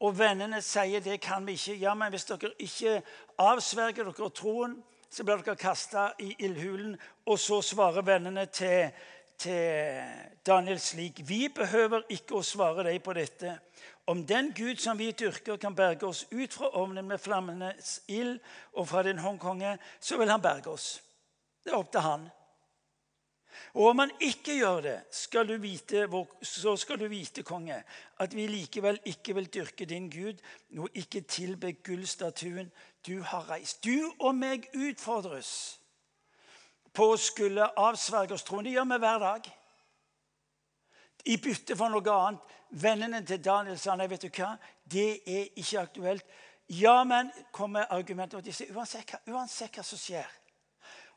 og 0.00 0.18
vennene 0.18 0.62
sier 0.62 1.02
det 1.04 1.18
kan 1.20 1.46
vi 1.46 1.58
ikke. 1.58 1.74
Ja, 1.82 1.94
men 1.98 2.14
hvis 2.14 2.28
dere 2.30 2.52
ikke 2.62 3.00
avsverger 3.42 4.06
dere 4.06 4.30
troen, 4.30 4.78
så 5.10 5.26
blir 5.26 5.42
dere 5.42 5.58
kasta 5.58 6.12
i 6.22 6.30
ildhulen. 6.46 6.94
Og 7.26 7.38
så 7.42 7.58
svarer 7.62 8.06
vennene 8.06 8.46
til 8.46 8.92
til 9.40 10.02
Daniel 10.46 10.78
slik.: 10.80 11.22
Vi 11.24 11.48
behøver 11.48 12.02
ikke 12.12 12.36
å 12.36 12.44
svare 12.44 12.84
deg 12.84 13.00
på 13.02 13.14
dette. 13.16 13.56
Om 14.10 14.24
den 14.26 14.52
Gud 14.56 14.76
som 14.82 14.98
vi 14.98 15.12
dyrker, 15.12 15.56
kan 15.56 15.74
berge 15.74 16.06
oss 16.06 16.24
ut 16.30 16.54
fra 16.54 16.72
ovnen 16.74 17.06
med 17.06 17.20
flammenes 17.22 18.00
ild 18.08 18.40
og 18.72 18.88
fra 18.88 19.04
din 19.06 19.18
håndkonge, 19.22 19.76
så 20.00 20.18
vil 20.18 20.30
han 20.30 20.42
berge 20.42 20.72
oss. 20.72 21.02
Det 21.64 21.70
er 21.70 21.78
opp 21.78 21.92
til 21.92 22.02
han. 22.02 22.24
Og 23.74 23.86
om 23.92 24.02
han 24.02 24.10
ikke 24.20 24.56
gjør 24.58 24.80
det, 24.82 24.96
skal 25.14 25.52
vite, 25.62 26.08
så 26.42 26.74
skal 26.76 26.98
du 26.98 27.06
vite, 27.06 27.42
konge, 27.46 27.76
at 28.18 28.34
vi 28.34 28.48
likevel 28.50 28.98
ikke 29.04 29.34
vil 29.34 29.46
dyrke 29.54 29.86
din 29.86 30.10
Gud 30.10 30.42
og 30.78 30.88
ikke 30.94 31.20
tilbe 31.20 31.72
gullstatuen 31.72 32.72
du 33.06 33.22
har 33.22 33.46
reist. 33.50 33.84
Du 33.84 34.10
og 34.18 34.34
meg 34.34 34.66
utfordres 34.74 35.78
på 36.92 37.12
å 37.12 37.16
skulle 37.16 37.70
avsverge 37.78 38.34
oss 38.34 38.42
troen. 38.42 38.66
Det 38.66 38.74
gjør 38.74 38.90
vi 38.90 39.02
hver 39.06 39.22
dag. 39.22 39.50
I 41.24 41.36
bytte 41.36 41.76
for 41.76 41.92
noe 41.92 42.14
annet. 42.14 42.56
Vennene 42.70 43.24
til 43.26 43.40
Daniel 43.42 43.78
sa 43.78 43.96
nei, 43.98 44.06
vet 44.06 44.22
du 44.22 44.30
hva? 44.30 44.54
det 44.90 45.22
er 45.26 45.48
ikke 45.56 45.80
aktuelt. 45.80 46.26
Ja, 46.70 47.04
men 47.04 47.32
kommer 47.52 47.90
argumentet 47.90 48.38
og 48.38 48.44
de 48.46 48.52
sier 48.54 48.70
uansett, 48.76 49.16
uansett 49.26 49.74
hva 49.74 49.82
som 49.82 49.98
skjer, 49.98 50.28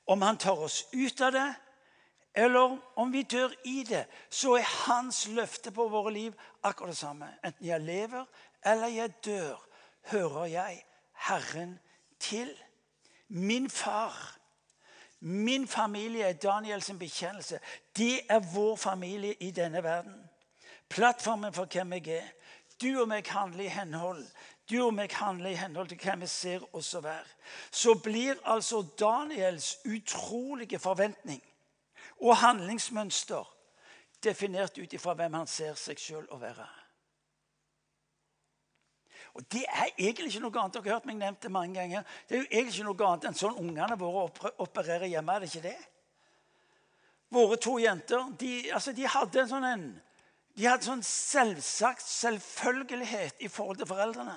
om 0.09 0.21
han 0.25 0.39
tar 0.41 0.57
oss 0.57 0.83
ut 0.93 1.21
av 1.21 1.35
det, 1.35 1.49
eller 2.33 2.79
om 2.97 3.11
vi 3.13 3.21
dør 3.29 3.53
i 3.69 3.83
det, 3.85 4.07
så 4.33 4.55
er 4.57 4.71
hans 4.87 5.27
løfte 5.29 5.71
på 5.71 5.85
våre 5.93 6.13
liv 6.15 6.33
akkurat 6.65 6.95
det 6.95 6.97
samme. 6.97 7.29
Enten 7.45 7.67
jeg 7.67 7.85
lever 7.85 8.25
eller 8.65 8.87
jeg 8.87 9.13
dør, 9.25 9.61
hører 10.09 10.45
jeg 10.49 10.79
Herren 11.27 11.75
til. 12.19 12.49
Min 13.27 13.69
far 13.69 14.17
Min 15.25 15.67
familie 15.67 16.23
er 16.23 16.33
Daniels 16.33 16.91
bekjennelse. 16.99 17.59
De 17.97 18.19
er 18.29 18.39
vår 18.53 18.75
familie 18.75 19.33
i 19.33 19.51
denne 19.51 19.83
verden. 19.83 20.29
Plattformen 20.89 21.53
for 21.53 21.65
hvem 21.65 21.93
jeg 21.93 22.07
er. 22.07 22.27
Du 22.81 23.01
og 23.01 23.07
meg 23.07 23.27
handler 23.27 23.63
i 23.63 23.71
henhold. 23.71 24.25
Du 24.69 24.85
og 24.85 24.93
meg 24.93 25.13
handler 25.15 25.49
i 25.49 25.55
henhold 25.55 25.87
til 25.87 25.99
hvem 26.03 26.21
vi 26.21 26.27
ser 26.27 26.75
oss 26.75 26.93
å 26.93 27.01
være. 27.05 27.29
Så 27.71 27.95
blir 28.03 28.35
altså 28.43 28.83
Daniels 28.99 29.77
utrolige 29.85 30.79
forventning 30.79 31.41
og 32.19 32.37
handlingsmønster 32.37 33.47
definert 34.23 34.77
ut 34.77 34.93
ifra 34.93 35.15
hvem 35.15 35.39
han 35.39 35.47
ser 35.47 35.79
seg 35.79 35.99
sjøl 35.99 36.27
å 36.31 36.39
være. 36.41 36.67
Og 39.33 39.51
Det 39.51 39.63
er 39.65 39.89
egentlig 39.97 40.29
ikke 40.29 40.43
noe 40.43 40.59
annet. 40.61 40.75
Dere 40.75 40.83
har 40.83 40.99
hørt 40.99 41.09
meg 41.09 41.17
nevnt 41.17 41.41
det 41.41 41.51
mange 41.51 41.79
ganger. 41.79 42.05
Det 42.29 42.37
er 42.37 42.43
jo 42.43 42.49
egentlig 42.51 42.75
ikke 42.75 42.89
noe 42.91 43.09
annet 43.09 43.27
enn 43.29 43.37
sånn 43.37 43.57
ungene 43.57 43.97
våre 43.97 44.51
opererer 44.61 45.09
hjemme. 45.09 45.33
Er 45.33 45.43
det 45.43 45.49
ikke 45.49 45.67
det? 45.69 45.77
Våre 47.33 47.57
to 47.57 47.77
jenter 47.81 48.27
de, 48.37 48.51
altså, 48.71 48.93
de 48.93 49.07
hadde 49.09 49.41
en 49.41 49.49
sånn 49.49 49.65
en, 49.65 49.85
de 50.53 50.67
hadde 50.69 50.85
sånn 50.85 51.01
selvsagt 51.07 52.05
selvfølgelighet 52.05 53.41
i 53.41 53.49
forhold 53.49 53.81
til 53.81 53.89
foreldrene. 53.89 54.35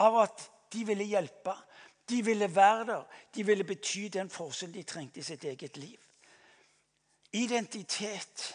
Av 0.00 0.16
at 0.22 0.46
de 0.72 0.84
ville 0.88 1.04
hjelpe. 1.04 1.52
De 2.08 2.22
ville 2.24 2.48
være 2.54 2.86
der. 2.88 3.04
De 3.36 3.44
ville 3.44 3.66
bety 3.68 4.06
den 4.14 4.32
forskjellen 4.32 4.78
de 4.78 4.86
trengte 4.88 5.20
i 5.20 5.26
sitt 5.26 5.44
eget 5.44 5.76
liv. 5.76 5.98
Identitet 7.36 8.46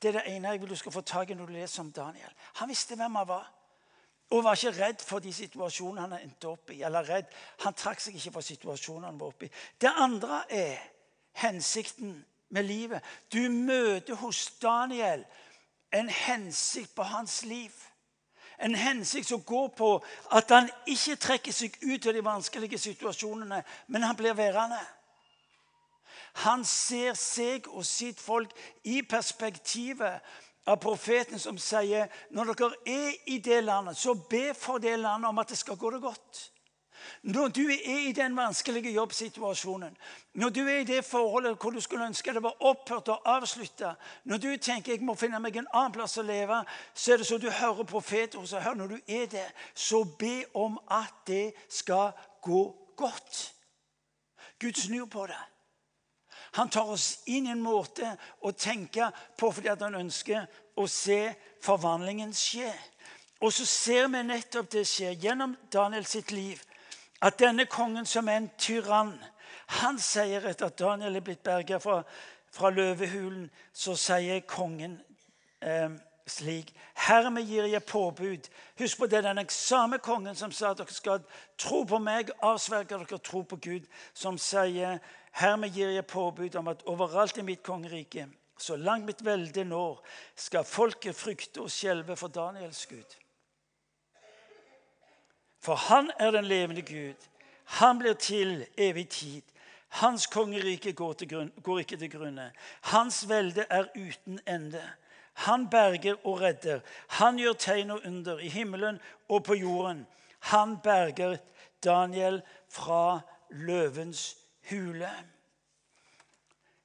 det 0.00 0.08
er 0.08 0.20
det 0.20 0.28
ene 0.32 0.54
jeg 0.54 0.60
vil 0.62 0.70
du 0.70 0.78
skal 0.80 0.94
få 0.94 1.02
tak 1.04 1.30
i 1.30 1.34
når 1.36 1.50
du 1.50 1.52
leser 1.58 1.82
om 1.82 1.90
Daniel. 1.92 2.30
Han 2.62 2.70
visste 2.70 2.96
hvem 2.96 3.18
han 3.18 3.28
var. 3.28 3.50
Og 4.30 4.44
var 4.44 4.54
ikke 4.54 4.76
redd 4.78 5.02
for 5.02 5.18
de 5.18 5.32
situasjonene 5.34 6.00
han 6.06 6.22
endte 6.22 6.48
opp 6.48 6.70
i. 6.70 6.82
eller 6.82 7.08
redd. 7.08 7.30
Han 7.64 7.74
trakk 7.74 8.00
seg 8.00 8.14
ikke 8.14 8.32
fra 8.36 8.42
situasjonene 8.46 9.06
han 9.06 9.20
var 9.20 9.32
oppe 9.32 9.46
i. 9.46 9.52
Det 9.80 9.90
andre 9.90 10.44
er 10.48 10.76
hensikten 11.42 12.24
med 12.48 12.62
livet. 12.62 13.02
Du 13.32 13.48
møter 13.50 14.14
hos 14.14 14.50
Daniel 14.62 15.24
en 15.92 16.08
hensikt 16.08 16.94
på 16.94 17.02
hans 17.02 17.42
liv. 17.44 17.72
En 18.60 18.74
hensikt 18.74 19.28
som 19.28 19.42
går 19.42 19.68
på 19.68 19.90
at 20.36 20.50
han 20.50 20.70
ikke 20.86 21.16
trekker 21.16 21.52
seg 21.52 21.76
ut 21.82 22.06
av 22.06 22.14
de 22.14 22.24
vanskelige 22.24 22.78
situasjonene, 22.78 23.62
men 23.86 24.02
han 24.02 24.16
blir 24.16 24.36
værende. 24.36 24.80
Han 26.44 26.64
ser 26.64 27.14
seg 27.18 27.66
og 27.68 27.86
sitt 27.86 28.20
folk 28.20 28.52
i 28.84 29.00
perspektivet 29.02 30.20
av 30.66 30.76
profeten 30.82 31.38
som 31.38 31.58
sier 31.58 32.10
når 32.34 32.54
dere 32.54 32.70
er 32.86 33.12
i 33.32 33.38
det 33.44 33.62
landet, 33.64 33.96
så 33.96 34.14
be 34.14 34.50
for 34.54 34.82
det 34.82 34.98
landet 35.00 35.28
om 35.28 35.38
at 35.38 35.52
det 35.52 35.58
skal 35.58 35.78
gå 35.80 35.90
det 35.94 36.02
godt. 36.04 36.50
Når 37.22 37.48
du 37.48 37.62
er 37.68 38.08
i 38.08 38.12
den 38.12 38.36
vanskelige 38.36 38.92
jobbsituasjonen, 38.92 39.96
når 40.34 40.48
du 40.48 40.60
er 40.60 40.80
i 40.80 40.84
det 40.84 41.04
forholdet 41.04 41.56
hvor 41.60 41.70
du 41.70 41.80
skulle 41.80 42.06
ønske 42.06 42.32
det 42.32 42.42
var 42.42 42.60
opphørt 42.60 43.08
og 43.08 43.22
avslutta, 43.24 43.94
når 44.24 44.38
du 44.38 44.56
tenker 44.56 44.92
jeg 44.92 45.04
må 45.04 45.14
finne 45.14 45.40
meg 45.40 45.56
en 45.56 45.70
annen 45.72 45.94
plass 45.96 46.18
å 46.20 46.24
leve, 46.24 46.62
så 46.94 47.12
er 47.12 47.20
det 47.20 47.28
så 47.28 47.38
du 47.38 47.50
hører 47.50 47.88
profeter 47.88 48.38
og 48.38 48.62
hør, 48.62 48.74
når 48.74 48.92
du 48.94 48.98
er 49.06 49.26
det, 49.32 49.46
så 49.74 50.04
be 50.04 50.44
om 50.54 50.78
at 50.90 51.24
det 51.26 51.52
skal 51.68 52.12
gå 52.42 52.62
godt. 52.96 53.40
Gud 54.60 54.76
snur 54.76 55.06
på 55.06 55.26
det. 55.26 55.40
Han 56.58 56.68
tar 56.68 56.90
oss 56.90 57.20
inn 57.30 57.46
i 57.46 57.52
en 57.54 57.62
måte 57.62 58.16
å 58.42 58.52
tenke 58.52 59.10
på 59.38 59.52
fordi 59.54 59.70
han 59.70 60.00
ønsker 60.00 60.48
å 60.76 60.86
se 60.90 61.20
forvandlingen 61.62 62.32
skje. 62.34 62.72
Og 63.40 63.52
så 63.54 63.64
ser 63.66 64.08
vi 64.12 64.22
nettopp 64.26 64.70
det 64.74 64.84
skje 64.88 65.14
gjennom 65.22 65.54
Daniel 65.72 66.04
sitt 66.06 66.32
liv. 66.34 66.60
At 67.22 67.38
denne 67.40 67.66
kongen 67.68 68.06
som 68.08 68.28
er 68.28 68.40
en 68.40 68.50
tyrann, 68.58 69.14
han 69.80 69.98
sier 70.00 70.44
etter 70.48 70.68
at 70.68 70.78
Daniel 70.80 71.16
er 71.16 71.24
blitt 71.24 71.42
berget 71.44 71.82
fra, 71.82 72.02
fra 72.52 72.70
løvehulen, 72.74 73.48
så 73.72 73.94
sier 73.96 74.42
kongen 74.48 74.98
eh, 75.62 75.92
slik 76.30 76.74
Hermed 77.00 77.48
gir 77.48 77.64
jeg 77.70 77.82
påbud. 77.88 78.48
Husk 78.78 78.98
på 78.98 79.06
det, 79.06 79.22
den 79.24 79.40
samme 79.48 79.98
kongen 79.98 80.36
som 80.36 80.52
sa 80.52 80.70
at 80.70 80.82
dere 80.82 80.92
skal 80.92 81.22
tro 81.58 81.82
på 81.88 81.98
meg, 82.02 82.30
avsverger 82.44 83.04
dere 83.04 83.18
tro 83.24 83.42
på 83.42 83.56
Gud, 83.56 83.86
som 84.14 84.38
sier 84.38 85.00
Hermed 85.30 85.70
gir 85.70 85.90
jeg 85.94 86.06
påbud 86.06 86.56
om 86.56 86.68
at 86.68 86.82
overalt 86.86 87.38
i 87.38 87.42
mitt 87.46 87.62
kongerike, 87.62 88.28
så 88.58 88.76
langt 88.76 89.06
mitt 89.06 89.24
velde 89.24 89.64
når, 89.64 90.02
skal 90.36 90.64
folket 90.64 91.16
frykte 91.16 91.62
og 91.64 91.70
skjelve 91.72 92.16
for 92.16 92.28
Daniels 92.28 92.86
Gud. 92.86 93.16
For 95.60 95.74
han 95.74 96.10
er 96.18 96.30
den 96.30 96.44
levende 96.44 96.82
Gud. 96.82 97.28
Han 97.64 97.98
blir 97.98 98.14
til 98.14 98.66
evig 98.76 99.08
tid. 99.08 99.42
Hans 99.88 100.26
kongerike 100.26 100.92
går, 100.92 101.14
grunn, 101.28 101.52
går 101.62 101.78
ikke 101.78 101.96
til 101.96 102.10
grunne. 102.10 102.50
Hans 102.80 103.28
velde 103.28 103.66
er 103.70 103.88
uten 103.96 104.40
ende. 104.46 104.82
Han 105.46 105.68
berger 105.70 106.16
og 106.24 106.40
redder. 106.40 106.80
Han 107.08 107.38
gjør 107.38 107.52
tegn 107.52 107.90
og 107.90 108.00
under 108.06 108.38
i 108.38 108.48
himmelen 108.48 109.00
og 109.28 109.44
på 109.44 109.54
jorden. 109.54 110.06
Han 110.40 110.78
berger 110.82 111.36
Daniel 111.84 112.42
fra 112.68 113.20
løvens 113.50 114.36
hule. 114.68 115.10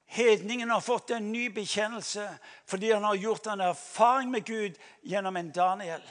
Hedningen 0.06 0.70
har 0.70 0.80
fått 0.80 1.10
en 1.10 1.32
ny 1.32 1.48
bekjennelse 1.50 2.28
fordi 2.66 2.92
han 2.92 3.04
har 3.04 3.14
gjort 3.14 3.46
en 3.46 3.60
erfaring 3.60 4.30
med 4.30 4.44
Gud 4.44 4.78
gjennom 5.02 5.36
en 5.36 5.50
Daniel. 5.52 6.02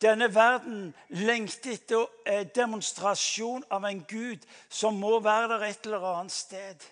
Denne 0.00 0.30
verden 0.32 0.94
lengter 1.08 1.74
etter 1.76 2.06
en 2.24 2.48
demonstrasjon 2.56 3.66
av 3.68 3.84
en 3.84 4.00
Gud 4.08 4.46
som 4.68 4.96
må 4.96 5.18
være 5.20 5.50
der 5.52 5.66
et 5.66 5.86
eller 5.86 6.06
annet 6.14 6.32
sted. 6.32 6.86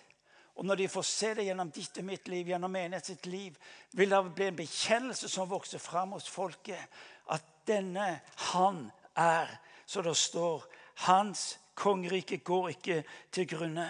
Og 0.59 0.65
Når 0.65 0.75
de 0.75 0.87
får 0.87 1.05
se 1.07 1.33
det 1.33 1.45
gjennom 1.47 1.71
ditt 1.71 1.97
og 1.97 2.05
mitt 2.05 2.27
liv, 2.27 2.47
gjennom 2.51 2.71
menighet 2.71 3.05
sitt 3.05 3.25
liv, 3.25 3.55
vil 3.91 4.09
det 4.11 4.19
bli 4.35 4.45
en 4.45 4.57
bekjennelse 4.59 5.29
som 5.31 5.49
vokser 5.49 5.79
fram 5.79 6.11
hos 6.11 6.29
folket. 6.29 6.81
At 7.31 7.45
denne 7.67 8.19
han 8.51 8.91
er, 9.15 9.47
så 9.85 10.03
det 10.05 10.17
står, 10.17 10.65
hans 11.07 11.59
Kongeriket 11.79 12.43
går 12.43 12.69
ikke 12.69 13.03
til 13.31 13.47
grunne. 13.47 13.87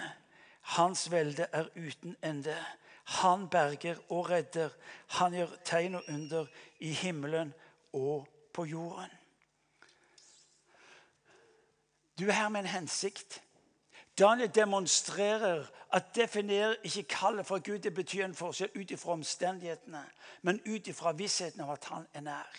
Hans 0.60 1.10
velde 1.10 1.46
er 1.52 1.66
uten 1.76 2.16
ende. 2.22 2.56
Han 3.04 3.48
berger 3.48 3.96
og 4.08 4.30
redder. 4.30 4.70
Han 5.18 5.34
gjør 5.34 5.56
tegn 5.64 5.94
og 5.94 6.04
under 6.08 6.46
i 6.78 6.92
himmelen 6.92 7.54
og 7.92 8.28
på 8.54 8.64
jorden. 8.64 9.10
Du 12.18 12.28
er 12.28 12.32
her 12.32 12.48
med 12.48 12.60
en 12.60 12.66
hensikt. 12.66 13.42
Daniel 14.18 14.54
demonstrerer 14.54 15.66
at 15.92 16.14
definerer 16.14 16.74
ikke 16.82 17.02
kallet 17.02 17.46
fra 17.46 17.58
Gud. 17.58 17.78
Det 17.78 17.94
betyr 17.94 18.24
en 18.24 18.34
forskjell 18.34 18.70
ut 18.76 18.90
ifra 18.90 19.12
omstendighetene, 19.12 20.04
men 20.42 20.60
ut 20.66 20.86
ifra 20.86 21.12
vissheten 21.12 21.60
av 21.60 21.72
at 21.72 21.84
han 21.84 22.06
er 22.14 22.20
nær. 22.20 22.58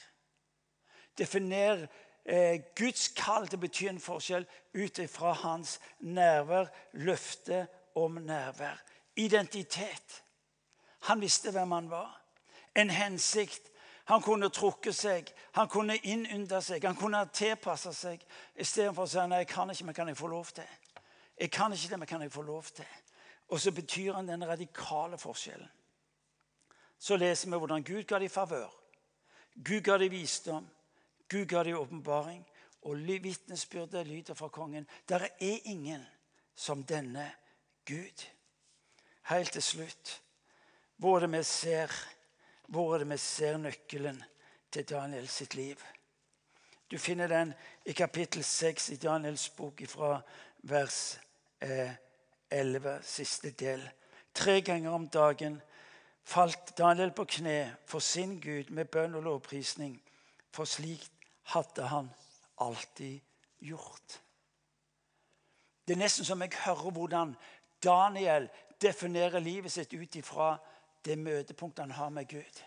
Definerer 1.17 1.87
eh, 2.25 2.61
Guds 2.75 3.07
kall 3.17 3.47
til 3.47 3.59
å 3.59 3.61
bety 3.61 3.87
en 3.89 4.01
forskjell 4.01 4.47
ut 4.73 4.99
ifra 4.99 5.33
hans 5.43 5.79
nærvær, 5.99 6.71
løfte 6.93 7.65
om 7.95 8.19
nærvær. 8.25 8.79
Identitet. 9.15 10.23
Han 11.09 11.21
visste 11.21 11.51
hvem 11.51 11.71
han 11.71 11.89
var. 11.91 12.21
En 12.75 12.89
hensikt. 12.89 13.71
Han 14.11 14.21
kunne 14.21 14.49
trukket 14.49 14.95
seg, 14.95 15.27
han 15.55 15.69
kunne 15.69 15.95
innynde 15.95 16.57
seg, 16.61 16.83
han 16.83 16.97
kunne 16.99 17.21
tilpasse 17.31 17.93
seg. 17.95 18.23
Istedenfor 18.59 19.05
å 19.05 19.11
si 19.11 19.25
nei, 19.29 19.43
jeg 19.43 19.51
kan 19.53 19.71
ikke, 19.71 19.85
men 19.87 19.95
kan 19.95 20.09
jeg 20.09 20.17
få 20.19 20.27
lov 20.27 20.49
til? 20.55 20.67
Jeg 21.37 21.51
kan 21.53 21.73
ikke 21.73 21.89
det, 21.93 21.99
men 22.01 22.09
kan 22.09 22.25
jeg 22.25 22.33
få 22.33 22.41
lov 22.43 22.71
til? 22.75 22.89
Og 23.53 23.61
så 23.61 23.71
betyr 23.71 24.17
han 24.17 24.27
den 24.27 24.47
radikale 24.47 25.17
forskjellen. 25.21 25.69
Så 26.99 27.15
leser 27.17 27.49
vi 27.49 27.57
hvordan 27.57 27.83
Gud 27.83 28.03
ga 28.09 28.19
dem 28.19 28.29
favør. 28.29 28.69
Gud 29.55 29.81
ga 29.85 29.97
dem 29.97 30.11
visdom. 30.11 30.67
Gud 31.31 31.45
ga 31.47 31.63
dem 31.63 31.77
åpenbaring, 31.79 32.43
og 32.81 32.95
vitnesbyrdet 33.23 34.07
lyder 34.07 34.33
fra 34.33 34.47
kongen. 34.47 34.87
Der 35.09 35.19
er 35.19 35.59
ingen 35.63 36.05
som 36.55 36.83
denne 36.83 37.31
Gud. 37.85 38.27
Helt 39.29 39.51
til 39.51 39.63
slutt 39.63 40.21
hvor 41.01 41.17
er 41.17 41.25
det 41.25 41.31
vi 41.37 41.43
ser, 41.43 41.91
hvor 42.67 42.93
er 42.93 42.99
det 43.01 43.09
vi 43.09 43.17
ser 43.17 43.57
nøkkelen 43.57 44.19
til 44.71 44.85
Daniel 44.89 45.27
sitt 45.27 45.55
liv. 45.55 45.79
Du 46.91 46.97
finner 46.97 47.27
den 47.27 47.53
i 47.85 47.91
kapittel 47.91 48.43
6 48.43 48.89
i 48.89 48.95
Daniels 48.95 49.49
bok 49.49 49.81
fra 49.87 50.21
vers 50.69 51.19
11, 51.61 52.89
eh, 52.89 53.01
siste 53.01 53.51
del. 53.51 53.89
Tre 54.33 54.61
ganger 54.61 54.91
om 54.91 55.07
dagen 55.07 55.61
falt 56.23 56.77
Daniel 56.77 57.11
på 57.11 57.25
kne 57.25 57.75
for 57.85 57.99
sin 57.99 58.39
Gud 58.41 58.69
med 58.69 58.85
bønn 58.85 59.15
og 59.15 59.23
lovprisning. 59.23 60.01
For 60.51 60.65
slikt 60.65 61.20
hadde 61.53 61.87
han 61.91 62.09
alltid 62.55 63.21
gjort. 63.59 64.19
Det 65.85 65.95
er 65.95 66.01
nesten 66.01 66.25
som 66.25 66.41
jeg 66.43 66.55
hører 66.63 66.93
hvordan 66.95 67.33
Daniel 67.83 68.49
definerer 68.81 69.43
livet 69.43 69.73
sitt 69.73 69.93
ut 69.93 70.15
ifra 70.15 70.53
det 71.05 71.17
møtepunktet 71.17 71.85
han 71.85 71.97
har 71.97 72.13
med 72.13 72.29
Gud. 72.29 72.61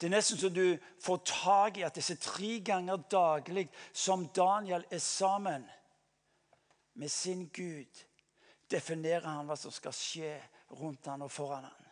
Det 0.00 0.08
er 0.08 0.16
nesten 0.16 0.38
så 0.38 0.50
du 0.50 0.76
får 1.02 1.20
tak 1.30 1.78
i 1.78 1.86
at 1.86 1.94
disse 1.94 2.16
tre 2.18 2.58
ganger 2.66 3.06
daglig 3.10 3.68
som 3.92 4.26
Daniel 4.34 4.84
er 4.90 4.98
sammen 4.98 5.64
med 6.94 7.10
sin 7.10 7.48
Gud, 7.48 8.04
definerer 8.70 9.26
han 9.28 9.46
hva 9.46 9.56
som 9.58 9.72
skal 9.74 9.94
skje 9.94 10.34
rundt 10.78 11.06
han 11.06 11.22
og 11.22 11.30
foran 11.30 11.66
han. 11.66 11.90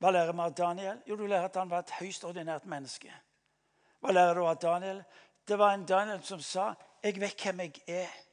Hva 0.00 0.12
lærer 0.14 0.32
vi 0.32 0.44
av 0.44 0.54
Daniel? 0.56 1.00
Jo, 1.06 1.16
du 1.16 1.26
lærer 1.26 1.50
at 1.50 1.56
han 1.60 1.68
var 1.68 1.84
et 1.84 1.98
høyst 2.00 2.24
ordinært 2.24 2.64
menneske. 2.68 3.12
Hva 4.00 4.12
lærer 4.12 4.34
du 4.34 4.46
av 4.46 4.58
Daniel? 4.60 5.02
Det 5.48 5.58
var 5.58 5.74
en 5.74 5.86
Daniel 5.86 6.22
som 6.22 6.40
sa, 6.40 6.74
'Jeg 7.02 7.20
vet 7.20 7.42
hvem 7.42 7.60
jeg 7.60 7.82
er.' 7.86 8.30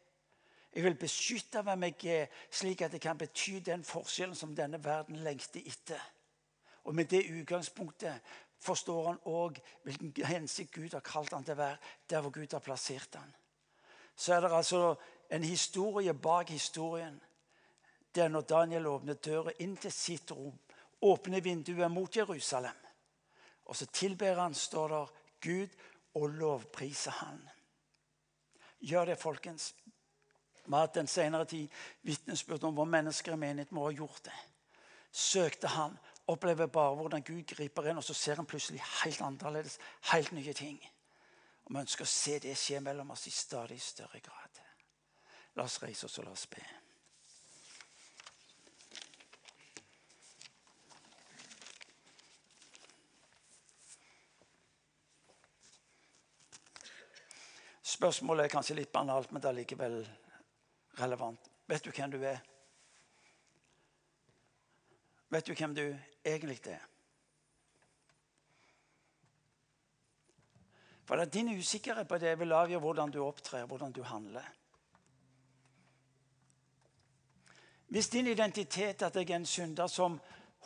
Jeg 0.75 0.83
vil 0.83 0.95
beskytte 0.95 1.61
hvem 1.61 1.83
jeg 1.83 2.05
er, 2.05 2.27
slik 2.51 2.81
at 2.81 2.91
det 2.91 3.01
kan 3.01 3.17
bety 3.17 3.59
den 3.65 3.83
forskjellen 3.83 4.35
som 4.35 4.55
denne 4.55 4.83
verden 4.83 5.15
lengter 5.15 5.61
etter. 5.65 6.01
Og 6.83 6.95
med 6.95 7.05
det 7.05 7.41
utgangspunktet 7.41 8.21
forstår 8.59 9.07
han 9.07 9.19
òg 9.25 9.57
hvilken 9.83 10.13
hensikt 10.25 10.75
Gud 10.75 10.93
har 10.93 10.99
kalt 10.99 11.33
han 11.33 11.43
til 11.43 11.57
å 11.57 11.61
være, 11.61 11.77
der 12.09 12.21
hvor 12.21 12.29
Gud 12.29 12.53
har 12.53 12.59
plassert 12.59 13.15
han. 13.15 13.35
Så 14.15 14.33
er 14.33 14.41
det 14.41 14.51
altså 14.51 14.95
en 15.29 15.43
historie 15.43 16.13
bak 16.13 16.49
historien. 16.49 17.21
Det 18.15 18.23
er 18.23 18.29
når 18.29 18.41
Daniel 18.41 18.87
åpner 18.87 19.13
døra 19.13 19.51
inn 19.59 19.75
til 19.77 19.91
sitt 19.91 20.31
rom, 20.31 20.59
åpner 21.01 21.41
vinduet 21.41 21.91
mot 21.91 22.15
Jerusalem. 22.15 22.77
Og 23.65 23.75
så 23.75 23.85
tilber 23.85 24.39
han, 24.39 24.53
står 24.53 24.87
der, 24.87 25.16
Gud 25.41 25.73
og 26.15 26.29
lovpriser 26.29 27.11
han. 27.11 27.41
Gjør 28.79 29.05
det, 29.05 29.17
folkens. 29.17 29.73
Vi 30.65 30.73
har 30.73 30.85
hatt 30.85 30.99
den 30.99 31.07
senere 31.07 31.45
tid 31.47 31.67
vitnesbyrd 32.03 32.63
om 32.67 32.75
hvor 32.75 32.89
mennesker 32.89 33.33
i 33.33 33.39
menighet 33.39 33.71
må 33.71 33.85
ha 33.87 33.95
gjort 33.95 34.25
det. 34.25 34.35
Søkte 35.11 35.71
han, 35.71 35.95
opplever 36.27 36.67
bare 36.67 36.95
hvordan 36.95 37.23
Gud 37.23 37.45
griper 37.47 37.87
inn, 37.87 37.97
og 37.97 38.03
så 38.03 38.13
ser 38.13 38.35
han 38.35 38.45
plutselig 38.45 38.83
helt 39.03 39.21
annerledes, 39.23 39.79
helt 40.11 40.31
nye 40.35 40.53
ting. 40.53 40.77
Og 41.65 41.73
Vi 41.73 41.79
ønsker 41.79 42.03
å 42.03 42.11
se 42.11 42.39
det 42.43 42.57
skje 42.59 42.81
mellom 42.83 43.11
oss 43.11 43.27
i 43.27 43.31
stadig 43.31 43.79
større 43.81 44.19
grad. 44.19 44.61
La 45.55 45.63
oss 45.63 45.79
reise 45.81 46.05
oss 46.05 46.19
og 46.19 46.27
la 46.27 46.35
oss 46.35 46.45
be. 46.51 46.63
Spørsmålet 57.97 58.45
er 58.45 58.51
kanskje 58.53 58.75
litt 58.77 58.91
banalt, 58.93 59.31
men 59.31 59.41
det 59.41 59.49
er 59.49 59.57
likevel 59.57 59.95
relevant. 60.99 61.47
Vet 61.65 61.85
du 61.85 61.89
hvem 61.89 62.11
du 62.13 62.19
er? 62.21 62.43
Vet 65.33 65.47
du 65.47 65.55
hvem 65.57 65.73
du 65.73 65.81
egentlig 66.23 66.59
er? 66.69 66.83
For 71.07 71.15
det 71.15 71.25
er 71.25 71.31
din 71.31 71.49
usikkerhet 71.57 72.07
på 72.07 72.19
det 72.21 72.35
vil 72.39 72.53
avgjøre 72.53 72.83
hvordan 72.83 73.11
du 73.15 73.21
opptrer, 73.23 73.65
hvordan 73.65 73.95
du 73.95 74.03
handler. 74.03 74.45
Hvis 77.87 78.09
din 78.13 78.27
identitet 78.27 79.01
er 79.01 79.07
at 79.07 79.15
jeg 79.15 79.29
er 79.29 79.39
en 79.39 79.45
synder 79.45 79.87
som 79.87 80.19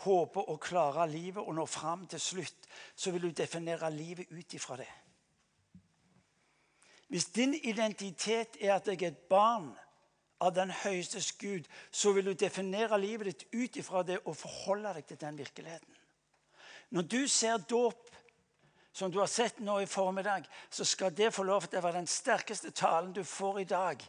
håper 0.03 0.49
å 0.49 0.57
klare 0.57 1.07
livet 1.07 1.45
og 1.45 1.55
nå 1.55 1.65
fram 1.69 2.07
til 2.09 2.19
slutt, 2.19 2.67
så 2.95 3.13
vil 3.13 3.29
du 3.29 3.31
definere 3.31 3.93
livet 3.93 4.33
ut 4.33 4.53
ifra 4.57 4.81
det. 4.81 4.89
Hvis 7.11 7.25
din 7.35 7.53
identitet 7.53 8.55
er 8.61 8.77
at 8.77 8.85
jeg 8.87 9.01
er 9.03 9.09
et 9.11 9.23
barn 9.27 9.73
av 10.39 10.53
den 10.55 10.69
høyestes 10.71 11.33
Gud, 11.35 11.65
så 11.91 12.13
vil 12.15 12.29
du 12.29 12.33
definere 12.39 12.99
livet 13.01 13.27
ditt 13.27 13.43
ut 13.51 13.79
ifra 13.81 14.03
det 14.07 14.21
og 14.23 14.37
forholde 14.39 14.93
deg 14.95 15.09
til 15.09 15.19
den 15.19 15.39
virkeligheten. 15.41 15.97
Når 16.95 17.01
du 17.11 17.27
ser 17.27 17.57
dåp, 17.67 18.07
som 18.93 19.11
du 19.11 19.19
har 19.19 19.27
sett 19.27 19.59
nå 19.59 19.75
i 19.83 19.89
formiddag, 19.91 20.47
så 20.69 20.87
skal 20.87 21.11
det 21.15 21.33
få 21.35 21.43
lov 21.43 21.67
til 21.67 21.81
å 21.81 21.83
være 21.83 21.99
den 21.99 22.07
sterkeste 22.07 22.71
talen 22.71 23.11
du 23.11 23.23
får 23.27 23.59
i 23.59 23.67
dag 23.67 24.07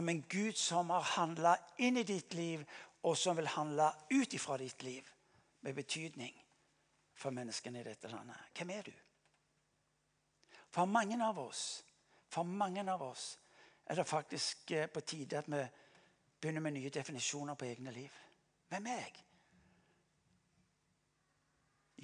om 0.00 0.08
en 0.08 0.24
Gud 0.28 0.56
som 0.56 0.90
har 0.96 1.12
handla 1.18 1.54
inn 1.76 2.00
i 2.00 2.06
ditt 2.08 2.32
liv, 2.34 2.64
og 3.04 3.16
som 3.16 3.36
vil 3.36 3.52
handle 3.52 3.90
ut 4.10 4.32
ifra 4.32 4.56
ditt 4.56 4.82
liv 4.82 5.12
med 5.60 5.76
betydning 5.76 6.32
for 7.12 7.36
menneskene 7.36 7.84
i 7.84 7.88
dette 7.92 8.08
landet. 8.08 8.48
Hvem 8.56 8.74
er 8.78 8.88
du? 8.88 8.92
For 10.72 10.88
mange 10.88 11.20
av 11.20 11.36
oss 11.44 11.82
for 12.30 12.46
mange 12.46 12.84
av 12.92 13.02
oss 13.02 13.38
er 13.90 13.98
det 13.98 14.06
faktisk 14.06 14.70
eh, 14.70 14.86
på 14.86 15.00
tide 15.00 15.38
at 15.38 15.48
vi 15.50 15.62
begynner 16.40 16.60
med 16.60 16.76
nye 16.76 16.90
definisjoner 16.94 17.54
på 17.54 17.66
egne 17.66 17.90
liv. 17.90 18.20
Hvem 18.68 18.86
er 18.86 19.00
jeg? 19.00 19.24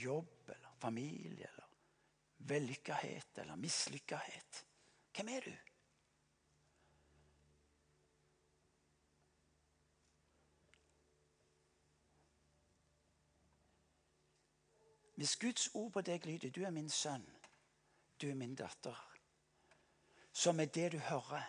Jobb 0.02 0.50
eller 0.50 0.74
familie 0.78 1.46
eller 1.46 1.70
vellykkethet 2.38 3.38
eller 3.38 3.56
mislykkethet. 3.56 4.64
Hvem 5.14 5.28
er 5.28 5.40
du? 5.40 5.52
Hvis 15.16 15.36
Guds 15.36 15.70
ord 15.74 15.92
på 15.92 16.00
deg 16.00 16.26
lyder 16.26 16.50
'Du 16.50 16.64
er 16.64 16.70
min 16.70 16.90
sønn, 16.90 17.26
du 18.20 18.30
er 18.30 18.34
min 18.34 18.54
datter', 18.54 19.15
som 20.36 20.60
er 20.60 20.66
det 20.66 20.92
du 20.92 20.98
hører, 20.98 21.44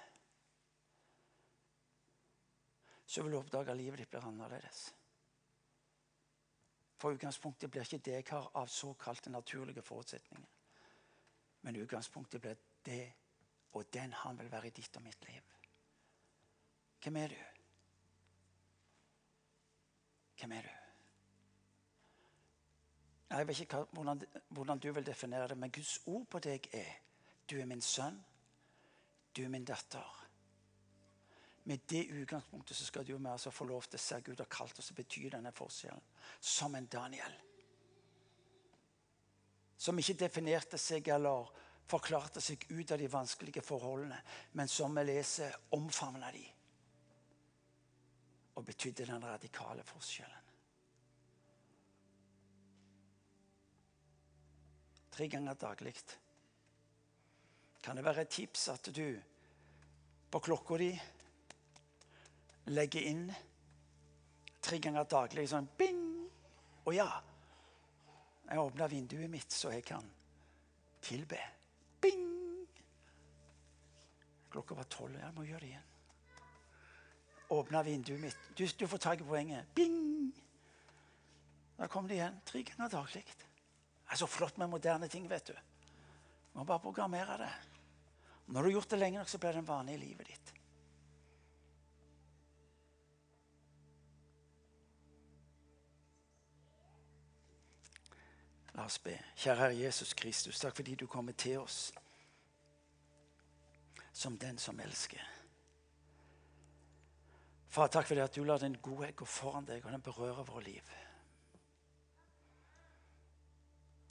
så 3.06 3.24
vil 3.24 3.32
du 3.32 3.38
oppdage 3.38 3.72
at 3.72 3.78
livet 3.78 4.00
ditt 4.00 4.10
blir 4.10 4.24
annerledes. 4.24 4.84
For 6.98 7.12
utgangspunktet 7.12 7.72
blir 7.72 7.84
ikke 7.84 8.00
det 8.06 8.14
jeg 8.14 8.26
har 8.30 8.48
av 8.56 8.68
såkalte 8.72 9.30
naturlige 9.30 9.84
forutsetninger. 9.84 10.48
Men 11.62 11.82
utgangspunktet 11.82 12.42
blir 12.42 12.56
det 12.86 13.14
og 13.76 13.94
den 13.94 14.14
han 14.14 14.40
vil 14.40 14.52
være 14.52 14.68
i 14.68 14.76
ditt 14.80 14.96
og 14.96 15.04
mitt 15.04 15.28
liv. 15.28 15.42
Hvem 17.04 17.16
er 17.16 17.28
du? 17.28 17.36
Hvem 20.40 20.52
er 20.52 20.62
du? 20.62 20.72
Jeg 23.30 23.48
vet 23.48 23.60
ikke 23.60 23.84
hvordan, 23.92 24.80
du 24.80 24.92
vil 24.92 25.06
definere 25.06 25.48
det, 25.48 25.58
men 25.58 25.72
Guds 25.72 26.00
ord 26.06 26.26
på 26.32 26.40
deg 26.40 26.70
er 26.74 26.92
du 27.50 27.60
er 27.60 27.66
min 27.66 27.82
sønn. 27.82 28.24
Du 29.38 29.50
min 29.50 29.66
datter. 29.66 30.16
Med 31.70 31.80
det 31.86 32.06
utgangspunktet 32.06 32.78
så 32.78 32.86
skal 32.88 33.06
du 33.06 33.14
og 33.16 33.22
vi 33.22 33.52
få 33.54 33.68
lov 33.70 33.86
til 33.86 34.00
å 34.00 34.02
se 34.02 34.18
Gud 34.26 34.40
har 34.42 34.50
kalt 34.50 34.80
oss 34.82 34.90
å 34.94 34.96
bety 34.98 35.28
denne 35.30 35.52
forskjellen. 35.54 36.02
Som 36.40 36.78
en 36.80 36.88
Daniel. 36.90 37.36
Som 39.78 40.00
ikke 40.02 40.18
definerte 40.24 40.80
seg 40.82 41.12
eller 41.14 41.52
forklarte 41.86 42.42
seg 42.42 42.66
ut 42.72 42.92
av 42.92 42.98
de 42.98 43.12
vanskelige 43.12 43.62
forholdene, 43.62 44.18
men 44.58 44.68
som 44.68 44.96
vi 44.98 45.06
leser, 45.06 45.54
omfavna 45.78 46.32
de. 46.34 46.46
Og 48.58 48.66
betydde 48.66 49.06
den 49.12 49.28
radikale 49.30 49.86
forskjellen. 49.86 50.54
Tre 55.14 55.30
ganger 55.30 55.62
daglig 55.62 55.94
kan 57.88 57.96
det 57.96 58.04
være 58.04 58.26
et 58.26 58.34
tips 58.36 58.66
at 58.74 58.90
du 58.92 59.16
på 60.28 60.40
klokka 60.44 60.76
di 60.82 60.90
legger 62.76 63.06
inn 63.08 63.22
tre 64.60 64.80
ganger 64.84 65.08
daglig 65.08 65.46
sånn 65.48 65.70
bing. 65.80 66.02
Og 66.84 66.98
ja, 66.98 67.08
jeg 68.50 68.60
åpner 68.60 68.92
vinduet 68.92 69.32
mitt 69.32 69.56
så 69.56 69.72
jeg 69.72 69.86
kan 69.88 70.04
tilbe. 71.00 71.40
Bing! 72.04 72.68
Klokka 74.52 74.76
var 74.76 74.92
tolv. 74.92 75.16
Jeg 75.22 75.32
må 75.38 75.48
gjøre 75.48 75.64
det 75.64 75.72
igjen. 75.72 75.88
Åpne 77.56 77.86
vinduet 77.88 78.24
mitt. 78.26 78.52
Du, 78.52 78.66
du 78.68 78.86
får 78.92 79.04
tak 79.06 79.24
i 79.24 79.30
poenget. 79.32 79.72
Bing! 79.80 80.28
Da 81.80 81.88
kom 81.88 82.12
det 82.12 82.20
igjen. 82.20 82.44
Tre 82.52 82.66
ganger 82.68 82.92
daglig. 82.98 83.24
Det 83.24 84.12
er 84.12 84.20
så 84.26 84.28
flott 84.28 84.60
med 84.60 84.76
moderne 84.76 85.08
ting, 85.08 85.32
vet. 85.32 85.56
Du 85.56 86.60
må 86.60 86.68
bare 86.68 86.84
programmere 86.84 87.40
det. 87.46 87.56
Når 88.48 88.62
du 88.62 88.68
har 88.68 88.72
gjort 88.72 88.90
det 88.90 89.00
lenge 89.00 89.20
nok, 89.20 89.30
så 89.30 89.38
blir 89.38 89.52
det 89.52 89.60
en 89.60 89.68
vane 89.68 89.94
i 89.94 89.98
livet 90.00 90.28
ditt. 90.28 90.54
La 98.78 98.86
oss 98.86 99.00
be. 99.04 99.16
Kjære 99.36 99.58
Herre 99.60 99.80
Jesus 99.80 100.14
Kristus, 100.14 100.60
takk 100.62 100.76
fordi 100.78 100.96
du 100.96 101.08
kommer 101.12 101.34
til 101.34 101.60
oss 101.60 101.92
som 104.14 104.38
den 104.38 104.58
som 104.58 104.80
elsker. 104.80 105.24
Far, 107.70 107.88
takk 107.88 108.08
for 108.08 108.22
at 108.24 108.36
du 108.36 108.44
lar 108.44 108.62
din 108.62 108.78
godhet 108.82 109.16
gå 109.16 109.26
foran 109.26 109.66
deg, 109.66 109.84
og 109.86 109.92
den 109.92 110.02
berører 110.02 110.46
våre 110.48 110.64
liv. 110.64 110.94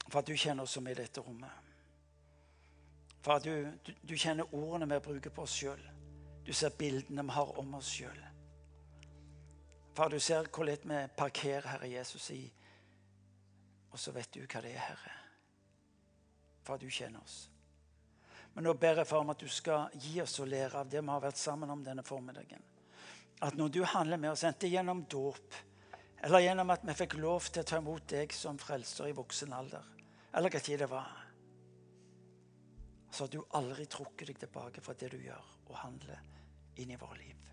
For 0.08 0.20
at 0.20 0.28
du 0.28 0.36
kjenner 0.36 0.62
oss 0.62 0.76
som 0.76 0.86
i 0.86 0.94
dette 0.94 1.24
rommet. 1.24 1.65
Far, 3.26 3.40
du, 3.40 3.72
du, 3.82 3.94
du 4.02 4.12
kjenner 4.14 4.54
ordene 4.54 4.86
vi 4.86 5.00
bruker 5.02 5.32
på 5.34 5.42
oss 5.42 5.56
sjøl. 5.58 5.80
Du 6.46 6.52
ser 6.54 6.76
bildene 6.78 7.24
vi 7.26 7.34
har 7.34 7.48
om 7.58 7.72
oss 7.74 7.88
sjøl. 7.90 8.20
Far, 9.98 10.14
du 10.14 10.20
ser 10.22 10.46
hvor 10.46 10.68
lett 10.68 10.86
vi 10.86 11.00
parkerer 11.18 11.66
Herre 11.72 11.88
Jesus 11.90 12.28
i 12.30 12.44
Og 13.90 13.98
så 13.98 14.14
vet 14.14 14.30
du 14.30 14.44
hva 14.44 14.62
det 14.62 14.76
er, 14.76 14.84
Herre. 14.92 15.16
Far, 16.62 16.78
du 16.78 16.86
kjenner 16.86 17.18
oss. 17.24 17.40
Men 18.54 18.68
nå 18.70 18.76
ber 18.78 19.02
jeg 19.02 19.10
for 19.10 19.26
om 19.26 19.34
at 19.34 19.42
du 19.42 19.50
skal 19.50 19.90
gi 20.06 20.20
oss 20.22 20.38
å 20.38 20.46
lære 20.46 20.84
av 20.84 20.94
det 20.94 21.02
vi 21.02 21.14
har 21.16 21.26
vært 21.26 21.42
sammen 21.42 21.74
om 21.74 21.82
denne 21.82 22.06
formiddagen. 22.06 22.62
At 23.42 23.58
når 23.58 23.74
du 23.74 23.82
handler 23.82 24.22
med 24.22 24.36
oss, 24.36 24.46
enten 24.46 24.70
gjennom 24.70 25.02
dåp 25.10 25.62
eller 26.22 26.46
gjennom 26.46 26.70
at 26.78 26.86
vi 26.86 27.00
fikk 27.02 27.18
lov 27.18 27.50
til 27.50 27.66
å 27.66 27.70
ta 27.74 27.82
imot 27.82 28.06
deg 28.14 28.30
som 28.32 28.54
frelser 28.54 29.10
i 29.10 29.18
voksen 29.18 29.50
alder, 29.52 29.94
eller 30.30 30.54
hva 30.54 30.62
tid 30.62 30.86
det 30.86 30.94
var 30.94 31.25
så 33.16 33.24
har 33.24 33.32
du 33.32 33.40
aldri 33.56 33.86
trukket 33.88 34.28
deg 34.28 34.40
tilbake 34.44 34.82
fra 34.84 34.94
det 35.00 35.08
du 35.14 35.16
gjør 35.22 35.52
og 35.70 35.78
handler 35.80 36.20
inn 36.76 36.90
i 36.92 36.98
våre 37.00 37.16
liv. 37.16 37.46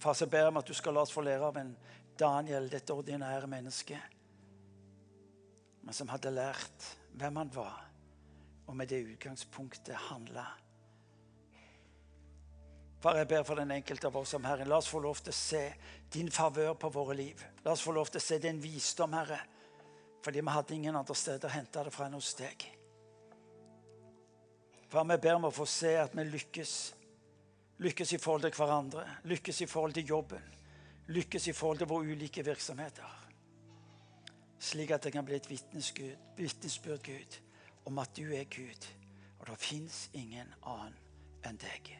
Far, 0.00 0.16
så 0.16 0.26
ber 0.26 0.42
jeg 0.42 0.50
om 0.50 0.58
at 0.58 0.66
du 0.66 0.74
skal 0.74 0.96
la 0.96 1.04
oss 1.04 1.12
få 1.14 1.22
lære 1.22 1.44
av 1.44 1.58
en 1.60 1.74
Daniel, 2.18 2.66
dette 2.72 2.96
ordinære 2.96 3.46
mennesket, 3.52 4.16
men 5.84 5.96
som 5.96 6.10
hadde 6.10 6.32
lært 6.34 6.88
hvem 7.20 7.38
han 7.38 7.52
var, 7.54 7.78
og 8.66 8.76
med 8.76 8.90
det 8.90 9.04
utgangspunktet 9.12 10.08
handla. 10.08 10.48
Far, 13.00 13.16
jeg 13.16 13.30
ber 13.30 13.46
for 13.46 13.60
den 13.60 13.70
enkelte 13.76 14.10
av 14.10 14.18
oss 14.20 14.34
som 14.34 14.44
Herren. 14.44 14.68
La 14.68 14.80
oss 14.82 14.90
få 14.90 15.00
lov 15.00 15.22
til 15.22 15.32
å 15.32 15.38
se 15.38 15.62
din 16.12 16.28
favør 16.32 16.74
på 16.76 16.90
våre 16.92 17.16
liv. 17.16 17.46
La 17.64 17.72
oss 17.72 17.86
få 17.86 17.94
lov 17.96 18.10
til 18.10 18.20
å 18.20 18.24
se 18.24 18.36
din 18.42 18.60
visdom, 18.60 19.14
Herre. 19.16 19.38
Fordi 20.20 20.42
vi 20.42 20.52
hadde 20.52 20.76
ingen 20.76 20.98
andre 21.00 21.16
steder 21.16 21.48
å 21.48 21.54
hente 21.54 21.86
det 21.86 21.94
fra 21.94 22.10
enn 22.10 22.18
hos 22.18 22.34
deg. 22.36 22.66
Far, 24.90 25.04
vi 25.06 25.18
ber 25.22 25.38
om 25.38 25.46
å 25.46 25.54
få 25.54 25.66
se 25.70 25.94
at 26.00 26.16
vi 26.18 26.24
lykkes 26.26 26.78
Lykkes 27.80 28.12
i 28.12 28.18
forhold 28.20 28.42
til 28.44 28.52
hverandre. 28.52 29.06
Lykkes 29.24 29.60
i 29.64 29.66
forhold 29.66 29.94
til 29.96 30.08
jobben. 30.08 30.42
Lykkes 31.08 31.46
i 31.48 31.52
forhold 31.56 31.78
til 31.78 31.88
våre 31.88 32.12
ulike 32.12 32.44
virksomheter. 32.44 33.14
Slik 34.60 34.90
at 34.90 35.04
det 35.04 35.12
kan 35.14 35.24
bli 35.24 35.38
et 35.38 35.48
vitnesbyrd, 35.48 37.00
Gud, 37.06 37.40
om 37.88 37.98
at 37.98 38.12
du 38.16 38.34
er 38.36 38.44
Gud, 38.44 38.88
og 39.38 39.46
det 39.48 39.58
fins 39.58 40.10
ingen 40.12 40.52
annen 40.60 40.98
enn 41.48 41.56
deg. 41.56 41.94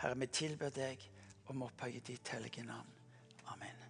Herre, 0.00 0.16
vi 0.16 0.32
tilber 0.32 0.72
deg 0.72 1.04
om 1.52 1.60
å 1.60 1.68
opphøye 1.68 2.00
ditt 2.00 2.32
hellige 2.32 2.64
navn. 2.64 2.88
Amen. 3.52 3.83